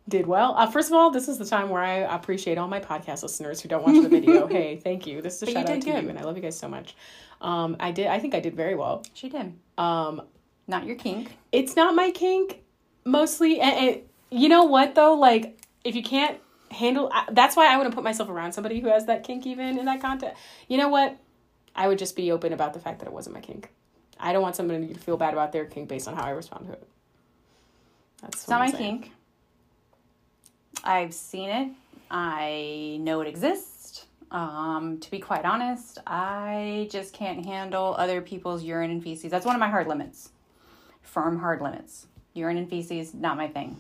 did 0.09 0.27
well. 0.27 0.55
Uh, 0.57 0.67
first 0.67 0.89
of 0.91 0.95
all, 0.95 1.11
this 1.11 1.29
is 1.29 1.39
the 1.39 1.47
time 1.47 1.71
where 1.71 1.81
I 1.83 1.95
appreciate 2.15 2.59
all 2.59 2.69
my 2.69 2.81
podcast 2.81 3.23
listeners 3.23 3.61
who 3.61 3.69
don't 3.69 3.83
watch 3.85 4.03
the 4.03 4.09
video. 4.09 4.47
hey, 4.49 4.77
thank 4.77 5.07
you. 5.07 5.23
This 5.23 5.37
is 5.37 5.43
a 5.43 5.47
But 5.47 5.51
you 5.51 5.55
shout 5.55 5.63
out 5.71 5.75
did 5.75 5.83
to 5.83 5.93
good. 5.93 6.03
you, 6.05 6.11
and 6.11 6.19
I 6.19 6.23
love 6.23 6.37
you 6.37 6.43
guys 6.43 6.59
so 6.59 6.69
much. 6.69 6.97
Um, 7.41 7.77
I 7.81 7.91
did. 7.93 8.09
I 8.09 8.19
think 8.19 8.35
I 8.35 8.41
did 8.41 8.55
very 8.55 8.75
well. 8.75 9.05
She 9.15 9.29
did. 9.29 9.55
Um, 9.79 10.23
Not 10.67 10.85
your 10.87 10.97
kink. 10.97 11.37
it's 11.53 11.77
not 11.77 11.95
my 11.95 12.11
kink, 12.11 12.63
mostly. 13.05 13.61
And, 13.61 13.75
and 13.89 14.01
you 14.31 14.49
know 14.49 14.65
what 14.65 14.95
though? 14.95 15.15
Like, 15.15 15.59
if 15.85 15.95
you 15.95 16.03
can't 16.03 16.39
handle, 16.71 17.11
I- 17.13 17.29
that's 17.31 17.55
why 17.57 17.73
I 17.73 17.77
wouldn't 17.77 17.95
put 17.95 18.03
myself 18.05 18.29
around 18.29 18.53
somebody 18.53 18.81
who 18.81 18.89
has 18.89 19.07
that 19.07 19.25
kink 19.25 19.47
even 19.47 19.79
in 19.79 19.85
that 19.87 20.01
context. 20.01 20.41
You 20.69 20.79
know 20.79 20.89
what? 20.89 21.17
I 21.77 21.89
would 21.89 21.99
just 21.99 22.17
be 22.17 22.31
open 22.33 22.53
about 22.53 22.73
the 22.73 22.81
fact 22.81 23.01
that 23.01 23.07
it 23.07 23.13
wasn't 23.13 23.35
my 23.35 23.41
kink. 23.41 23.71
I 24.19 24.33
don't 24.33 24.43
want 24.43 24.57
somebody 24.57 24.87
to 24.95 24.99
feel 25.01 25.17
bad 25.17 25.33
about 25.35 25.53
their 25.53 25.65
kink 25.67 25.89
based 25.89 26.07
on 26.09 26.15
how 26.15 26.23
I 26.23 26.31
respond 26.31 26.67
to 26.67 26.73
it. 26.73 26.89
That's 28.23 28.43
It's 28.43 28.49
not 28.49 28.61
I'm 28.63 28.71
my 28.73 28.79
saying. 28.79 29.01
kink. 29.01 29.13
I've 30.83 31.15
seen 31.15 31.51
it. 31.51 31.69
I 32.11 32.99
know 33.01 33.21
it 33.21 33.29
exists. 33.29 34.07
Um, 34.31 34.99
to 35.01 35.11
be 35.11 35.19
quite 35.21 35.45
honest, 35.45 35.99
I 36.07 36.89
just 36.91 37.13
can't 37.13 37.45
handle 37.45 37.95
other 37.99 38.21
people's 38.21 38.63
urine 38.65 38.91
and 38.91 39.03
feces. 39.03 39.31
That's 39.31 39.47
one 39.47 39.55
of 39.55 39.61
my 39.61 39.69
hard 39.69 39.87
limits. 39.87 40.31
Firm 41.05 41.39
hard 41.39 41.61
limits. 41.63 42.07
Urine 42.35 42.57
and 42.57 42.69
feces, 42.69 43.15
not 43.15 43.37
my 43.37 43.47
thing. 43.47 43.77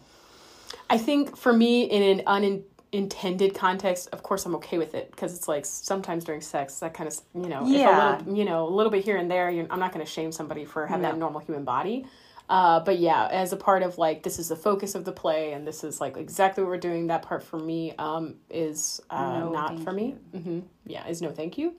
I 0.89 0.99
think 0.99 1.37
for 1.37 1.53
me, 1.53 1.85
in 1.85 2.21
an 2.21 2.65
unintended 2.93 3.55
context, 3.55 4.09
of 4.13 4.23
course, 4.23 4.47
I'm 4.47 4.55
okay 4.57 4.79
with 4.79 4.95
it 4.95 5.11
because 5.11 5.35
it's 5.35 5.49
like 5.49 5.67
sometimes 5.67 6.23
during 6.25 6.41
sex, 6.41 6.79
that 6.79 6.95
kind 6.95 7.09
of 7.09 7.19
you 7.35 7.49
know, 7.49 7.67
Yeah. 7.67 8.15
if 8.15 8.21
a 8.21 8.23
little, 8.23 8.37
you 8.39 8.45
know, 8.45 8.69
a 8.69 8.71
little 8.71 8.93
bit 8.93 9.05
here 9.05 9.17
and 9.17 9.29
there, 9.31 9.51
you're, 9.51 9.67
I'm 9.71 9.81
not 9.81 9.93
going 9.93 10.05
to 10.05 10.11
shame 10.11 10.31
somebody 10.31 10.65
for 10.65 10.87
having 10.87 11.05
a 11.07 11.17
normal 11.17 11.41
human 11.41 11.65
body. 11.65 12.07
Uh, 12.49 12.79
but 12.81 12.99
yeah, 12.99 13.27
as 13.29 13.53
a 13.55 13.57
part 13.57 13.83
of 13.83 13.97
like 13.97 14.23
this 14.23 14.39
is 14.39 14.49
the 14.49 14.57
focus 14.57 14.95
of 14.95 15.05
the 15.07 15.13
play, 15.13 15.55
and 15.55 15.67
this 15.67 15.83
is 15.83 15.99
like 16.01 16.17
exactly 16.19 16.63
what 16.63 16.69
we're 16.71 16.77
doing. 16.77 17.07
That 17.07 17.23
part 17.23 17.43
for 17.43 17.59
me 17.59 17.95
um, 17.99 18.35
is 18.51 19.01
uh, 19.09 19.41
No, 19.41 19.51
not 19.51 19.81
for 19.81 19.93
me. 19.93 20.17
Mm-hmm. 20.35 20.61
Yeah, 20.87 21.07
is 21.09 21.23
no 21.23 21.31
thank 21.31 21.57
you. 21.57 21.75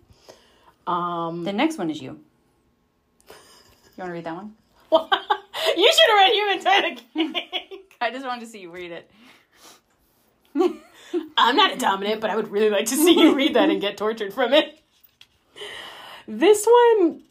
Um, 0.87 1.43
the 1.43 1.53
next 1.53 1.77
one 1.77 1.91
is 1.91 2.01
you. 2.01 2.19
You 3.29 4.01
want 4.01 4.09
to 4.09 4.13
read 4.13 4.23
that 4.25 4.35
one? 4.35 4.55
you 5.77 5.91
should 5.93 6.09
have 6.09 6.17
read 6.17 6.33
Human 6.33 7.03
Kink. 7.13 7.95
I 8.01 8.11
just 8.11 8.25
wanted 8.25 8.41
to 8.41 8.47
see 8.47 8.59
you 8.59 8.71
read 8.71 8.91
it. 8.91 9.11
I'm 11.37 11.55
not 11.55 11.73
a 11.73 11.77
dominant, 11.77 12.21
but 12.21 12.29
I 12.29 12.35
would 12.35 12.49
really 12.49 12.69
like 12.69 12.85
to 12.87 12.95
see 12.95 13.19
you 13.19 13.35
read 13.35 13.55
that 13.55 13.69
and 13.69 13.81
get 13.81 13.97
tortured 13.97 14.33
from 14.33 14.53
it. 14.53 14.79
This 16.27 16.65
one, 16.65 17.21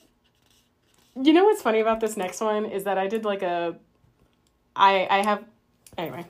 you 1.23 1.33
know 1.33 1.45
what's 1.45 1.63
funny 1.63 1.81
about 1.81 2.01
this 2.01 2.17
next 2.17 2.41
one 2.41 2.65
is 2.65 2.85
that 2.85 2.99
I 2.99 3.09
did 3.09 3.25
like 3.25 3.43
a, 3.43 3.77
I 4.77 5.07
I 5.11 5.23
have, 5.23 5.45
anyway. 5.99 6.27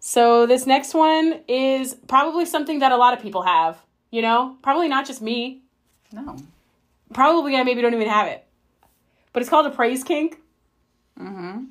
So 0.00 0.46
this 0.46 0.66
next 0.66 0.94
one 0.94 1.40
is 1.48 1.94
probably 2.08 2.44
something 2.44 2.80
that 2.80 2.92
a 2.92 2.96
lot 2.96 3.14
of 3.14 3.20
people 3.20 3.42
have. 3.42 3.78
You 4.10 4.20
know, 4.20 4.56
probably 4.62 4.88
not 4.88 5.06
just 5.06 5.22
me. 5.22 5.62
No. 6.12 6.36
Probably 7.14 7.56
I 7.56 7.62
maybe 7.62 7.80
don't 7.82 7.94
even 7.94 8.08
have 8.08 8.26
it, 8.26 8.44
but 9.32 9.42
it's 9.42 9.48
called 9.50 9.66
a 9.66 9.70
praise 9.70 10.04
kink. 10.04 10.38
Mm-hmm. 11.20 11.64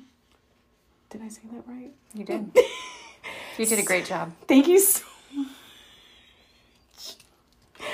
Did 1.10 1.22
I 1.22 1.28
say 1.28 1.42
that 1.52 1.62
right? 1.66 1.92
You 2.14 2.24
did. 2.24 2.50
you 3.58 3.66
did 3.66 3.78
a 3.78 3.82
great 3.82 4.06
job. 4.06 4.32
Thank 4.48 4.68
you 4.68 4.78
so 4.78 5.04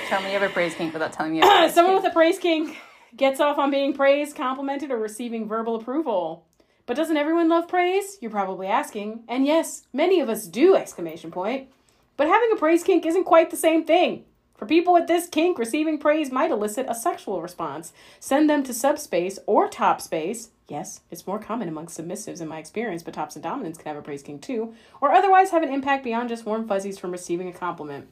Tell 0.07 0.21
me 0.21 0.33
you 0.33 0.39
have 0.39 0.49
a 0.49 0.53
praise 0.53 0.73
kink 0.75 0.93
without 0.93 1.13
telling 1.13 1.33
me 1.33 1.37
you 1.39 1.43
have 1.43 1.51
a 1.51 1.57
praise 1.63 1.73
Someone 1.75 1.95
kink. 1.95 2.03
with 2.03 2.11
a 2.11 2.13
praise 2.13 2.39
kink 2.39 2.77
gets 3.15 3.39
off 3.39 3.57
on 3.57 3.71
being 3.71 3.93
praised, 3.93 4.35
complimented, 4.35 4.91
or 4.91 4.97
receiving 4.97 5.47
verbal 5.47 5.75
approval. 5.75 6.45
But 6.85 6.97
doesn't 6.97 7.17
everyone 7.17 7.49
love 7.49 7.67
praise? 7.67 8.17
You're 8.21 8.31
probably 8.31 8.67
asking. 8.67 9.23
And 9.27 9.45
yes, 9.45 9.83
many 9.93 10.19
of 10.19 10.29
us 10.29 10.47
do! 10.47 10.75
Exclamation 10.75 11.29
point. 11.31 11.69
But 12.17 12.27
having 12.27 12.49
a 12.51 12.55
praise 12.55 12.83
kink 12.83 13.05
isn't 13.05 13.25
quite 13.25 13.51
the 13.51 13.57
same 13.57 13.83
thing. 13.83 14.25
For 14.57 14.65
people 14.65 14.93
with 14.93 15.07
this 15.07 15.27
kink, 15.27 15.57
receiving 15.59 15.99
praise 15.99 16.31
might 16.31 16.51
elicit 16.51 16.87
a 16.89 16.95
sexual 16.95 17.41
response. 17.41 17.93
Send 18.19 18.49
them 18.49 18.63
to 18.63 18.73
subspace 18.73 19.39
or 19.45 19.69
top 19.69 20.01
space. 20.01 20.49
Yes, 20.69 21.01
it's 21.09 21.25
more 21.25 21.39
common 21.39 21.67
among 21.67 21.87
submissives 21.87 22.41
in 22.41 22.47
my 22.47 22.59
experience, 22.59 23.01
but 23.01 23.13
tops 23.13 23.35
and 23.35 23.43
dominants 23.43 23.77
can 23.79 23.87
have 23.87 23.97
a 23.97 24.01
praise 24.01 24.21
kink 24.21 24.41
too, 24.41 24.75
or 25.01 25.11
otherwise 25.11 25.49
have 25.49 25.63
an 25.63 25.73
impact 25.73 26.03
beyond 26.03 26.29
just 26.29 26.45
warm 26.45 26.67
fuzzies 26.67 26.99
from 26.99 27.11
receiving 27.11 27.47
a 27.47 27.53
compliment. 27.53 28.07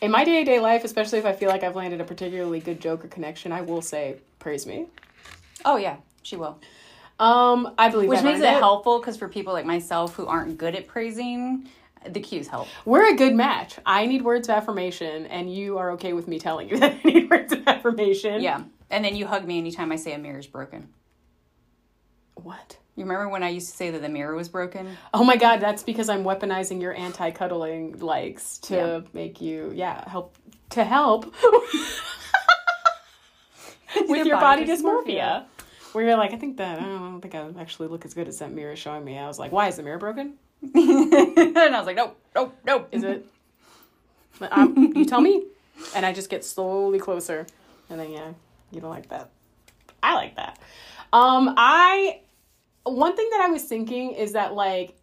In 0.00 0.10
my 0.10 0.24
day 0.24 0.38
to 0.38 0.44
day 0.44 0.60
life, 0.60 0.84
especially 0.84 1.18
if 1.18 1.26
I 1.26 1.32
feel 1.32 1.48
like 1.48 1.62
I've 1.62 1.76
landed 1.76 2.00
a 2.00 2.04
particularly 2.04 2.60
good 2.60 2.80
joke 2.80 3.04
or 3.04 3.08
connection, 3.08 3.52
I 3.52 3.62
will 3.62 3.82
say, 3.82 4.16
praise 4.38 4.66
me. 4.66 4.86
Oh 5.64 5.76
yeah, 5.76 5.96
she 6.22 6.36
will. 6.36 6.58
Um, 7.18 7.74
I 7.78 7.88
believe 7.88 8.08
Which 8.08 8.22
makes 8.22 8.40
it 8.40 8.44
earned 8.44 8.58
helpful 8.58 8.98
because 8.98 9.16
for 9.16 9.28
people 9.28 9.52
like 9.52 9.66
myself 9.66 10.14
who 10.14 10.26
aren't 10.26 10.58
good 10.58 10.74
at 10.74 10.88
praising, 10.88 11.68
the 12.08 12.20
cues 12.20 12.48
help. 12.48 12.68
We're 12.84 13.12
a 13.12 13.16
good 13.16 13.34
match. 13.34 13.78
I 13.86 14.06
need 14.06 14.22
words 14.22 14.48
of 14.48 14.56
affirmation, 14.56 15.26
and 15.26 15.52
you 15.52 15.78
are 15.78 15.92
okay 15.92 16.12
with 16.12 16.26
me 16.26 16.38
telling 16.38 16.68
you 16.68 16.78
that 16.80 16.94
I 17.04 17.08
need 17.08 17.30
words 17.30 17.52
of 17.52 17.66
affirmation. 17.66 18.42
Yeah. 18.42 18.62
And 18.92 19.04
then 19.04 19.16
you 19.16 19.26
hug 19.26 19.44
me 19.46 19.58
anytime 19.58 19.90
I 19.90 19.96
say 19.96 20.12
a 20.12 20.18
mirror's 20.18 20.46
broken. 20.46 20.90
What? 22.34 22.76
You 22.94 23.04
remember 23.04 23.30
when 23.30 23.42
I 23.42 23.48
used 23.48 23.70
to 23.70 23.76
say 23.76 23.90
that 23.90 24.02
the 24.02 24.08
mirror 24.10 24.34
was 24.34 24.50
broken? 24.50 24.98
Oh 25.14 25.24
my 25.24 25.36
god, 25.36 25.60
that's 25.60 25.82
because 25.82 26.10
I'm 26.10 26.24
weaponizing 26.24 26.80
your 26.82 26.94
anti 26.94 27.30
cuddling 27.30 27.98
likes 28.00 28.58
to 28.58 28.74
Yeah. 28.76 29.00
make 29.14 29.40
you, 29.40 29.72
yeah, 29.74 30.06
help 30.08 30.36
to 30.70 30.84
help 30.84 31.24
with 34.08 34.26
your, 34.26 34.38
body, 34.38 34.66
dysmorphia. 34.66 35.44
Where 35.92 36.04
you're 36.06 36.16
like, 36.16 36.32
I 36.32 36.36
think 36.36 36.58
that 36.58 36.78
I 36.78 36.82
don't 36.84 37.20
think 37.22 37.34
I 37.34 37.48
actually 37.58 37.88
look 37.88 38.04
as 38.04 38.12
good 38.14 38.28
as 38.28 38.38
that 38.40 38.52
mirror 38.52 38.76
showing 38.76 39.04
me. 39.04 39.18
I 39.18 39.26
was 39.26 39.38
like, 39.38 39.52
why 39.52 39.68
is 39.68 39.76
the 39.76 39.82
mirror 39.82 39.98
broken? 39.98 40.34
and 40.62 40.74
I 40.74 41.78
was 41.78 41.86
like, 41.86 41.96
nope, 41.96 42.18
nope, 42.34 42.56
nope. 42.64 42.88
Is 42.92 43.04
it? 43.04 43.26
um, 44.50 44.92
you 44.94 45.04
tell 45.06 45.20
me, 45.20 45.44
and 45.94 46.04
I 46.04 46.12
just 46.12 46.28
get 46.30 46.44
slowly 46.44 46.98
closer, 46.98 47.46
and 47.88 47.98
then 48.00 48.10
yeah, 48.10 48.32
you 48.72 48.80
don't 48.80 48.90
like 48.90 49.08
that. 49.10 49.30
I 50.02 50.14
like 50.14 50.36
that. 50.36 50.58
Um, 51.12 51.54
I 51.56 52.20
one 52.84 53.14
thing 53.14 53.28
that 53.30 53.40
I 53.42 53.48
was 53.50 53.64
thinking 53.64 54.12
is 54.12 54.32
that 54.32 54.54
like, 54.54 54.96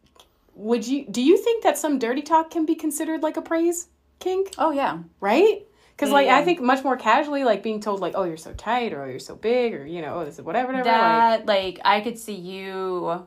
would 0.55 0.85
you 0.85 1.05
do 1.05 1.21
you 1.21 1.37
think 1.37 1.63
that 1.63 1.77
some 1.77 1.99
dirty 1.99 2.21
talk 2.21 2.51
can 2.51 2.65
be 2.65 2.75
considered 2.75 3.23
like 3.23 3.37
a 3.37 3.41
praise 3.41 3.87
kink? 4.19 4.53
Oh 4.57 4.71
yeah. 4.71 4.99
right? 5.21 5.65
Because 5.95 6.13
like 6.13 6.29
I 6.29 6.45
think 6.45 6.61
much 6.61 6.81
more 6.83 6.95
casually, 6.95 7.43
like 7.43 7.61
being 7.61 7.81
told 7.81 7.99
like, 7.99 8.13
"Oh, 8.15 8.23
you're 8.23 8.37
so 8.37 8.53
tight," 8.53 8.93
or 8.93 9.03
"Oh, 9.03 9.05
you're 9.09 9.19
so 9.19 9.35
big," 9.35 9.73
or 9.73 9.85
you 9.85 10.01
know, 10.01 10.19
"Oh, 10.19 10.25
this 10.25 10.35
is 10.39 10.41
whatever." 10.41 10.71
whatever 10.71 10.87
like, 10.89 10.95
That 10.95 11.45
like 11.45 11.79
I 11.83 11.99
could 11.99 12.17
see 12.17 12.35
you. 12.35 13.25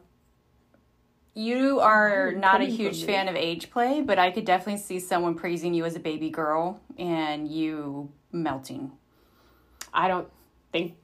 You 1.35 1.81
are 1.81 2.33
not 2.33 2.61
a 2.61 2.65
huge 2.65 3.05
fan 3.05 3.29
of 3.29 3.37
age 3.37 3.71
play, 3.71 4.01
but 4.03 4.19
I 4.19 4.31
could 4.31 4.45
definitely 4.45 4.81
see 4.81 5.01
someone 5.01 5.35
praising 5.35 5.73
you 5.75 5.85
as 5.85 5.97
a 5.97 6.01
baby 6.01 6.31
girl 6.31 6.81
and 6.99 7.49
you 7.49 8.11
melting. 8.33 8.93
I 9.93 10.09
don't 10.09 10.29
think 10.73 10.95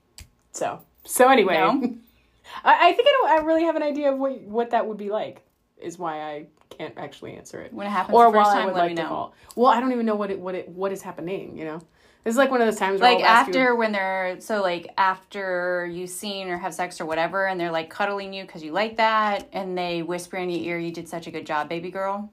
so. 0.53 0.81
So 1.05 1.29
anyway, 1.29 1.55
No? 1.55 1.71
I, 2.65 2.89
I 2.89 2.93
think 2.93 3.09
I 3.09 3.13
don't. 3.13 3.31
I 3.31 3.45
really 3.45 3.65
have 3.65 3.77
an 3.77 3.83
idea 3.83 4.11
of 4.13 4.19
what 4.19 4.41
what 4.43 4.71
that 4.71 4.87
would 4.87 4.97
be 4.99 5.11
like. 5.11 5.43
Is 5.81 5.99
why 5.99 6.21
I 6.23 6.47
can't 6.71 6.95
actually 6.97 7.35
answer 7.35 7.61
it. 7.61 7.73
When 7.73 7.87
it 7.87 7.91
happens 7.91 8.15
or 8.15 8.27
the 8.27 8.33
first 8.33 8.47
while 8.49 8.57
I 8.57 8.65
would 8.65 8.75
let 8.75 8.81
like 8.83 8.91
me 8.91 8.97
to 8.97 9.03
know. 9.03 9.09
call. 9.09 9.35
Well, 9.55 9.71
I 9.71 9.81
don't 9.81 9.93
even 9.93 10.07
know 10.07 10.17
what 10.17 10.31
it 10.31 10.41
what 10.41 10.55
it 10.55 10.69
what 10.71 10.91
is 10.93 11.03
happening. 11.03 11.57
You 11.57 11.65
know, 11.67 11.79
this 12.25 12.33
is 12.33 12.37
like 12.39 12.51
one 12.51 12.61
of 12.61 12.67
those 12.67 12.77
times 12.77 13.01
where 13.01 13.15
Like 13.15 13.23
ask 13.25 13.49
you- 13.49 13.55
after 13.61 13.75
when 13.77 13.93
they're 13.93 14.37
so 14.41 14.61
like 14.63 14.93
after 14.97 15.87
you've 15.93 16.11
seen 16.11 16.49
or 16.49 16.57
have 16.59 16.75
sex 16.75 17.01
or 17.01 17.07
whatever, 17.07 17.47
and 17.47 17.61
they're 17.61 17.71
like 17.71 17.91
cuddling 17.91 18.33
you 18.33 18.43
because 18.45 18.63
you 18.63 18.73
like 18.73 18.97
that, 18.97 19.47
and 19.53 19.77
they 19.79 20.03
whisper 20.03 20.37
in 20.39 20.49
your 20.51 20.61
ear, 20.63 20.79
"You 20.79 20.91
did 20.91 21.09
such 21.09 21.27
a 21.27 21.31
good 21.31 21.47
job, 21.47 21.69
baby 21.69 21.91
girl." 21.91 22.31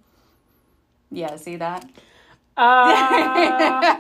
Yeah, 1.12 1.36
see 1.36 1.58
that? 1.58 1.86
Uh, 2.58 2.88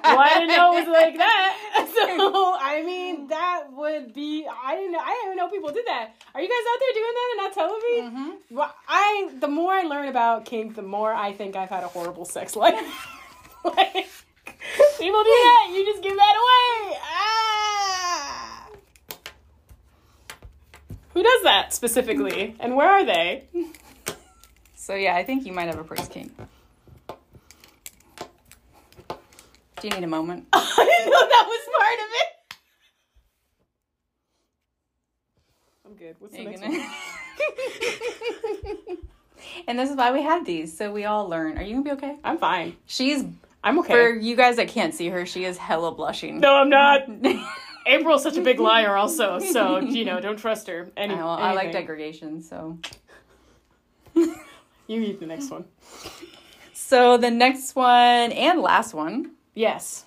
well, 0.03 0.19
I 0.19 0.31
didn't 0.39 0.55
know 0.55 0.77
it 0.77 0.85
was 0.85 0.87
like 0.87 1.17
that. 1.17 1.61
So 1.95 2.57
I 2.59 2.83
mean, 2.85 3.27
that 3.27 3.71
would 3.71 4.13
be. 4.13 4.45
I 4.45 4.75
didn't. 4.75 4.91
know 4.91 4.99
I 4.99 5.11
didn't 5.11 5.25
even 5.27 5.37
know 5.37 5.49
people 5.49 5.71
did 5.71 5.85
that. 5.87 6.13
Are 6.33 6.41
you 6.41 6.47
guys 6.47 6.57
out 6.71 6.79
there 6.79 6.93
doing 6.93 7.13
that 7.15 7.29
and 7.31 7.37
not 7.43 7.53
telling 7.53 7.81
me? 7.81 8.01
Mm-hmm. 8.01 8.55
Well, 8.55 8.75
I. 8.87 9.31
The 9.39 9.47
more 9.47 9.71
I 9.71 9.83
learn 9.83 10.09
about 10.09 10.43
kink, 10.45 10.75
the 10.75 10.81
more 10.81 11.13
I 11.13 11.31
think 11.31 11.55
I've 11.55 11.69
had 11.69 11.83
a 11.83 11.87
horrible 11.87 12.25
sex 12.25 12.55
life. 12.55 12.75
like, 13.63 14.07
people 14.99 15.23
do 15.23 15.29
that. 15.29 15.71
You 15.73 15.85
just 15.85 16.03
give 16.03 16.15
that 16.15 16.35
away. 16.35 16.97
Ah. 17.03 18.67
Who 21.13 21.23
does 21.23 21.43
that 21.43 21.73
specifically, 21.73 22.55
and 22.59 22.75
where 22.75 22.89
are 22.89 23.05
they? 23.05 23.45
So 24.75 24.95
yeah, 24.95 25.15
I 25.15 25.23
think 25.23 25.45
you 25.45 25.53
might 25.53 25.67
have 25.67 25.79
a 25.79 25.83
praise 25.83 26.09
kink. 26.09 26.33
Do 29.85 29.89
you 29.89 29.97
need 29.97 30.03
a 30.03 30.07
moment? 30.07 30.47
I 30.53 30.97
didn't 30.97 31.11
know 31.11 31.27
that 31.27 31.45
was 31.47 31.59
part 31.77 31.99
of 31.99 32.09
it. 32.15 32.27
I'm 35.85 35.93
good. 35.93 36.15
What's 36.17 36.35
the 36.35 36.43
next 36.43 36.61
one? 38.87 38.97
and 39.67 39.77
this 39.77 39.91
is 39.91 39.95
why 39.95 40.11
we 40.11 40.23
have 40.23 40.43
these, 40.43 40.75
so 40.75 40.91
we 40.91 41.05
all 41.05 41.29
learn. 41.29 41.59
Are 41.59 41.61
you 41.61 41.73
gonna 41.73 41.83
be 41.83 41.91
okay? 41.91 42.17
I'm 42.23 42.39
fine. 42.39 42.75
She's 42.87 43.25
I'm 43.63 43.77
okay. 43.77 43.93
for 43.93 44.09
you 44.09 44.35
guys 44.35 44.55
that 44.55 44.69
can't 44.69 44.91
see 44.91 45.09
her. 45.09 45.23
She 45.27 45.45
is 45.45 45.59
hella 45.59 45.91
blushing. 45.91 46.39
no, 46.39 46.55
I'm 46.55 46.71
not. 46.71 47.01
April's 47.85 48.23
such 48.23 48.37
a 48.37 48.41
big 48.41 48.59
liar, 48.59 48.95
also. 48.95 49.37
So 49.37 49.81
you 49.81 50.03
know, 50.03 50.19
don't 50.19 50.37
trust 50.37 50.65
her. 50.65 50.89
Any, 50.97 51.13
I, 51.13 51.17
well, 51.17 51.29
I 51.29 51.53
like 51.53 51.71
degradation, 51.71 52.41
so. 52.41 52.79
You 54.15 54.33
eat 54.87 55.19
the 55.19 55.27
next 55.27 55.51
one. 55.51 55.65
So 56.73 57.17
the 57.17 57.29
next 57.29 57.75
one 57.75 58.31
and 58.31 58.61
last 58.61 58.95
one 58.95 59.35
Yes. 59.55 60.05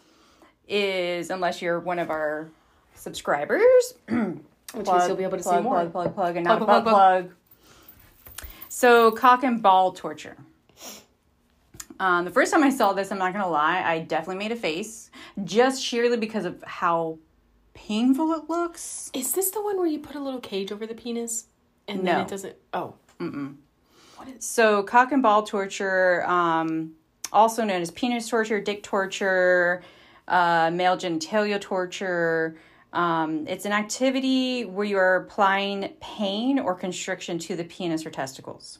is 0.68 1.30
unless 1.30 1.60
you're 1.60 1.80
one 1.80 1.98
of 1.98 2.10
our 2.10 2.48
subscribers. 2.94 3.94
Which 4.08 4.86
means 4.86 5.06
you'll 5.06 5.16
be 5.16 5.24
able 5.24 5.38
to 5.38 5.42
plug, 5.42 5.56
see 5.56 5.62
more. 5.62 5.76
Plug, 5.86 5.92
plug, 5.92 6.14
plug, 6.14 6.36
and 6.36 6.46
Plug, 6.46 6.60
not 6.60 6.66
plug, 6.66 6.84
plug, 6.84 6.94
plug, 6.94 7.24
plug. 7.24 8.46
So 8.68 9.10
cock 9.10 9.42
and 9.42 9.62
ball 9.62 9.92
torture. 9.92 10.36
Um, 12.00 12.24
the 12.24 12.30
first 12.30 12.52
time 12.52 12.62
I 12.62 12.70
saw 12.70 12.92
this, 12.92 13.10
I'm 13.10 13.18
not 13.18 13.32
gonna 13.32 13.48
lie, 13.48 13.82
I 13.82 14.00
definitely 14.00 14.36
made 14.36 14.52
a 14.52 14.56
face, 14.56 15.10
just 15.42 15.82
sheerly 15.82 16.16
because 16.16 16.44
of 16.44 16.62
how 16.62 17.18
painful 17.74 18.32
it 18.34 18.48
looks. 18.48 19.10
Is 19.14 19.32
this 19.32 19.50
the 19.50 19.62
one 19.62 19.78
where 19.78 19.86
you 19.86 19.98
put 19.98 20.14
a 20.14 20.20
little 20.20 20.40
cage 20.40 20.70
over 20.70 20.86
the 20.86 20.94
penis 20.94 21.46
and 21.88 22.06
then 22.06 22.20
it 22.20 22.28
doesn't? 22.28 22.54
Oh, 22.72 22.94
Mm-mm. 23.18 23.56
Is... 24.28 24.46
So 24.46 24.82
cock 24.84 25.10
and 25.10 25.22
ball 25.22 25.42
torture, 25.42 26.24
um, 26.26 26.92
also 27.32 27.64
known 27.64 27.82
as 27.82 27.90
penis 27.90 28.28
torture, 28.28 28.60
dick 28.60 28.82
torture, 28.82 29.82
uh, 30.26 30.70
male 30.72 30.96
genitalia 30.96 31.60
torture. 31.60 32.56
Um, 32.92 33.46
it's 33.46 33.64
an 33.66 33.72
activity 33.72 34.64
where 34.64 34.86
you 34.86 34.96
are 34.98 35.16
applying 35.16 35.94
pain 36.00 36.58
or 36.58 36.74
constriction 36.74 37.38
to 37.40 37.56
the 37.56 37.64
penis 37.64 38.06
or 38.06 38.10
testicles. 38.10 38.78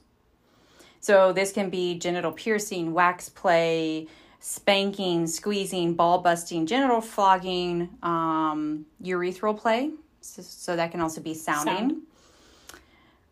So 1.01 1.33
this 1.33 1.53
can 1.53 1.71
be 1.71 1.99
genital 1.99 2.33
piercing, 2.33 2.93
wax 2.93 3.29
play, 3.29 4.09
spanking, 4.41 5.27
squeezing, 5.27 5.95
ball 5.95 6.19
busting, 6.19 6.67
genital 6.67 7.01
flogging, 7.01 7.91
um, 8.03 8.87
urethral 9.03 9.57
play. 9.57 9.91
So, 10.21 10.43
so 10.43 10.77
that 10.77 10.91
can 10.91 11.01
also 11.01 11.21
be 11.21 11.35
sounding. 11.35 11.75
Sound. 11.75 12.03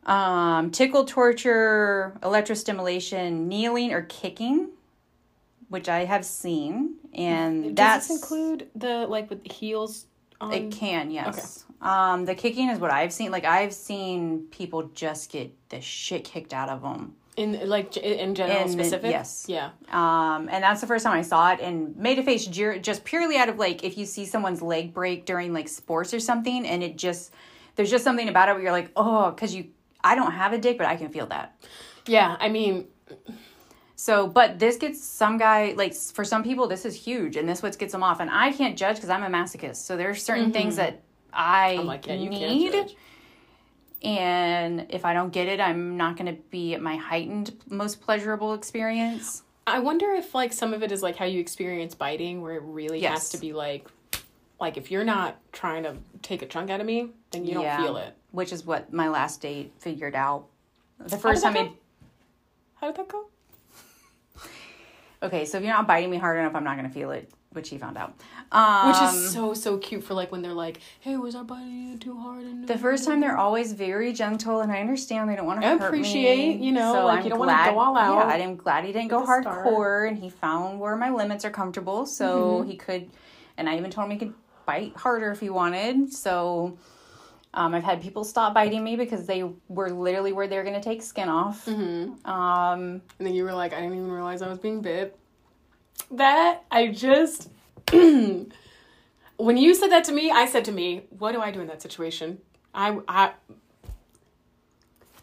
Um, 0.07 0.70
tickle 0.70 1.05
torture, 1.05 2.16
electrostimulation, 2.22 3.46
kneeling 3.46 3.92
or 3.92 4.02
kicking, 4.02 4.70
which 5.68 5.88
I 5.88 6.05
have 6.05 6.24
seen, 6.24 6.96
and 7.14 7.64
does 7.64 7.74
that's 7.74 8.09
this 8.09 8.16
include 8.22 8.68
the 8.74 9.07
like 9.07 9.31
with 9.31 9.50
heels? 9.50 10.07
On? 10.40 10.52
it 10.52 10.70
can 10.70 11.11
yes. 11.11 11.64
Um, 11.81 12.26
the 12.26 12.35
kicking 12.35 12.68
is 12.68 12.79
what 12.79 12.90
I've 12.90 13.12
seen. 13.12 13.31
Like 13.31 13.44
I've 13.46 13.72
seen 13.72 14.48
people 14.50 14.85
just 14.94 15.31
get 15.33 15.50
the 15.70 15.81
shit 15.81 16.24
kicked 16.24 16.52
out 16.52 16.68
of 16.68 16.83
them. 16.83 17.14
in 17.38 17.66
like 17.68 17.96
in 17.96 18.35
general 18.35 18.62
In- 18.62 18.68
specific. 18.68 19.11
yes. 19.11 19.46
Yeah. 19.48 19.70
Um, 19.90 20.48
and 20.50 20.62
that's 20.62 20.81
the 20.83 20.87
first 20.87 21.05
time 21.05 21.16
I 21.16 21.22
saw 21.22 21.52
it 21.52 21.61
and 21.61 21.96
made 21.96 22.18
a 22.18 22.22
face 22.22 22.46
just 22.46 23.05
purely 23.05 23.37
out 23.38 23.48
of 23.48 23.59
like 23.59 23.83
if 23.83 23.96
you 23.96 24.05
see 24.05 24.24
someone's 24.26 24.61
leg 24.61 24.92
break 24.92 25.24
during 25.26 25.52
like 25.55 25.68
sports 25.68 26.12
or 26.12 26.20
something 26.20 26.66
and 26.66 26.83
it 26.83 26.96
just 26.96 27.33
there's 27.76 27.90
just 27.90 28.05
something 28.05 28.29
about 28.29 28.48
it 28.48 28.52
where 28.55 28.62
you're 28.62 28.72
like 28.72 28.90
oh 28.96 29.31
because 29.31 29.55
you 29.55 29.68
I 30.05 30.14
don't 30.14 30.33
have 30.33 30.52
a 30.52 30.59
dick 30.59 30.76
but 30.79 30.87
I 30.87 30.96
can 30.96 31.09
feel 31.09 31.26
that. 31.29 31.57
Yeah. 32.07 32.37
I 32.38 32.48
mean, 32.50 32.88
So, 33.96 34.26
but 34.26 34.59
this 34.59 34.76
gets 34.76 35.02
some 35.02 35.38
guy 35.38 35.72
like 35.76 35.94
for 35.94 36.22
some 36.22 36.44
people 36.44 36.68
this 36.68 36.85
is 36.85 36.94
huge 36.94 37.37
and 37.37 37.48
this 37.48 37.62
what 37.62 37.76
gets 37.78 37.92
them 37.92 38.02
off 38.02 38.20
and 38.20 38.30
I 38.30 38.52
can't 38.52 38.76
judge 38.76 38.96
because 38.96 39.09
I'm 39.09 39.22
a 39.22 39.28
masochist. 39.28 39.76
So 39.76 39.96
there's 39.96 40.22
certain 40.22 40.52
things 40.52 40.74
mm-hmm. 40.74 40.85
that 40.85 41.02
I 41.32 41.76
I'm 41.80 41.87
like, 41.87 42.06
yeah, 42.06 42.14
you 42.14 42.28
need. 42.28 42.94
And 44.02 44.87
if 44.90 45.04
I 45.04 45.14
don't 45.14 45.32
get 45.32 45.48
it, 45.48 45.61
I'm 45.61 45.96
not 45.96 46.16
going 46.16 46.26
to 46.32 46.40
be 46.50 46.74
at 46.74 46.82
my 46.82 46.96
heightened, 46.96 47.56
most 47.68 48.00
pleasurable 48.00 48.54
experience. 48.54 49.42
I 49.66 49.80
wonder 49.80 50.12
if 50.12 50.35
like 50.35 50.52
some 50.52 50.72
of 50.72 50.82
it 50.82 50.92
is 50.92 51.02
like 51.02 51.16
how 51.16 51.24
you 51.24 51.40
experience 51.40 51.94
biting, 51.94 52.40
where 52.40 52.54
it 52.54 52.62
really 52.62 53.00
has 53.00 53.30
to 53.30 53.38
be 53.38 53.52
like, 53.52 53.88
like 54.61 54.76
if 54.76 54.90
you're 54.90 55.04
not 55.04 55.38
trying 55.52 55.82
to 55.82 55.96
take 56.22 56.42
a 56.42 56.46
chunk 56.46 56.70
out 56.70 56.80
of 56.80 56.87
me, 56.87 57.11
then 57.30 57.44
you 57.44 57.54
don't 57.54 57.76
feel 57.78 57.96
it. 57.96 58.14
which 58.30 58.52
is 58.52 58.64
what 58.64 58.92
my 58.92 59.09
last 59.09 59.40
date 59.40 59.72
figured 59.78 60.14
out. 60.14 60.46
The 60.98 61.18
first 61.18 61.42
time 61.42 61.54
go? 61.54 61.72
How 62.76 62.87
did 62.88 62.96
that 62.96 63.09
go? 63.09 63.26
Okay, 65.22 65.44
so 65.44 65.59
if 65.59 65.64
you're 65.64 65.72
not 65.72 65.87
biting 65.87 66.11
me 66.11 66.18
hard 66.18 66.38
enough, 66.38 66.55
I'm 66.55 66.64
not 66.64 66.76
going 66.76 66.87
to 66.88 66.92
feel 66.92 67.11
it, 67.11 67.31
which 67.52 67.68
he 67.70 67.79
found 67.79 67.96
out. 67.96 68.14
Um, 68.52 68.88
Which 68.88 69.00
is 69.00 69.33
so 69.33 69.55
so 69.55 69.79
cute 69.79 70.05
for 70.05 70.14
like 70.14 70.31
when 70.31 70.42
they're 70.42 70.52
like, 70.52 70.81
"Hey, 71.00 71.16
was 71.16 71.35
I 71.35 71.42
biting 71.42 71.88
you 71.92 71.98
too 71.98 72.16
hard?" 72.18 72.42
And 72.44 72.68
the 72.68 72.76
first 72.79 73.07
time 73.07 73.20
they're 73.20 73.38
always 73.38 73.72
very 73.72 74.12
gentle, 74.12 74.61
and 74.61 74.70
I 74.70 74.81
understand 74.81 75.29
they 75.31 75.37
don't 75.37 75.46
want 75.46 75.62
to 75.62 75.66
I 75.66 75.72
appreciate, 75.72 76.59
me. 76.61 76.66
you 76.66 76.72
know, 76.72 76.92
so 76.92 77.07
like, 77.07 77.18
I'm 77.20 77.24
you 77.24 77.31
don't 77.31 77.38
wanna 77.38 77.52
glad- 77.52 77.72
go 77.72 77.79
all 77.81 77.96
out 77.96 78.29
Yeah, 78.29 78.44
I'm 78.44 78.57
glad 78.57 78.85
he 78.85 78.92
didn't 78.92 79.09
go 79.09 79.24
hardcore, 79.26 80.07
and 80.07 80.18
he 80.18 80.29
found 80.31 80.79
where 80.81 80.96
my 80.96 81.11
limits 81.11 81.44
are 81.44 81.50
comfortable, 81.50 82.05
so 82.07 82.61
Mm-hmm. 82.61 82.70
he 82.70 82.76
could. 82.76 83.11
And 83.57 83.68
I 83.70 83.76
even 83.79 83.90
told 83.90 84.05
him 84.07 84.11
he 84.12 84.18
could 84.18 84.35
bite 84.66 84.94
harder 84.96 85.31
if 85.33 85.40
he 85.40 85.48
wanted. 85.48 86.12
So 86.12 86.76
um, 87.57 87.75
I've 87.75 87.83
had 87.83 88.03
people 88.03 88.23
stop 88.23 88.53
biting 88.53 88.85
me 88.85 88.97
because 88.97 89.27
they 89.27 89.42
were 89.69 89.90
literally 89.90 90.33
where 90.33 90.47
they 90.47 90.59
were 90.59 90.62
going 90.62 90.75
to 90.75 90.81
take 90.81 91.03
skin 91.03 91.31
off. 91.31 91.64
Mm-hmm. 91.64 92.29
Um, 92.29 93.01
and 93.19 93.27
then 93.27 93.35
you 93.35 93.45
were 93.45 93.55
like, 93.55 93.73
"I 93.73 93.81
didn't 93.81 93.95
even 93.95 94.11
realize 94.11 94.42
I 94.42 94.49
was 94.49 94.59
being 94.59 94.83
bit." 94.83 95.19
That 96.11 96.64
I 96.71 96.88
just. 96.88 97.49
when 97.92 98.53
you 99.38 99.75
said 99.75 99.88
that 99.88 100.05
to 100.05 100.12
me, 100.12 100.31
I 100.31 100.45
said 100.47 100.66
to 100.66 100.73
me, 100.73 101.07
"What 101.09 101.33
do 101.33 101.40
I 101.40 101.51
do 101.51 101.61
in 101.61 101.66
that 101.69 101.81
situation?" 101.81 102.38
I 102.75 102.99
I. 103.09 103.33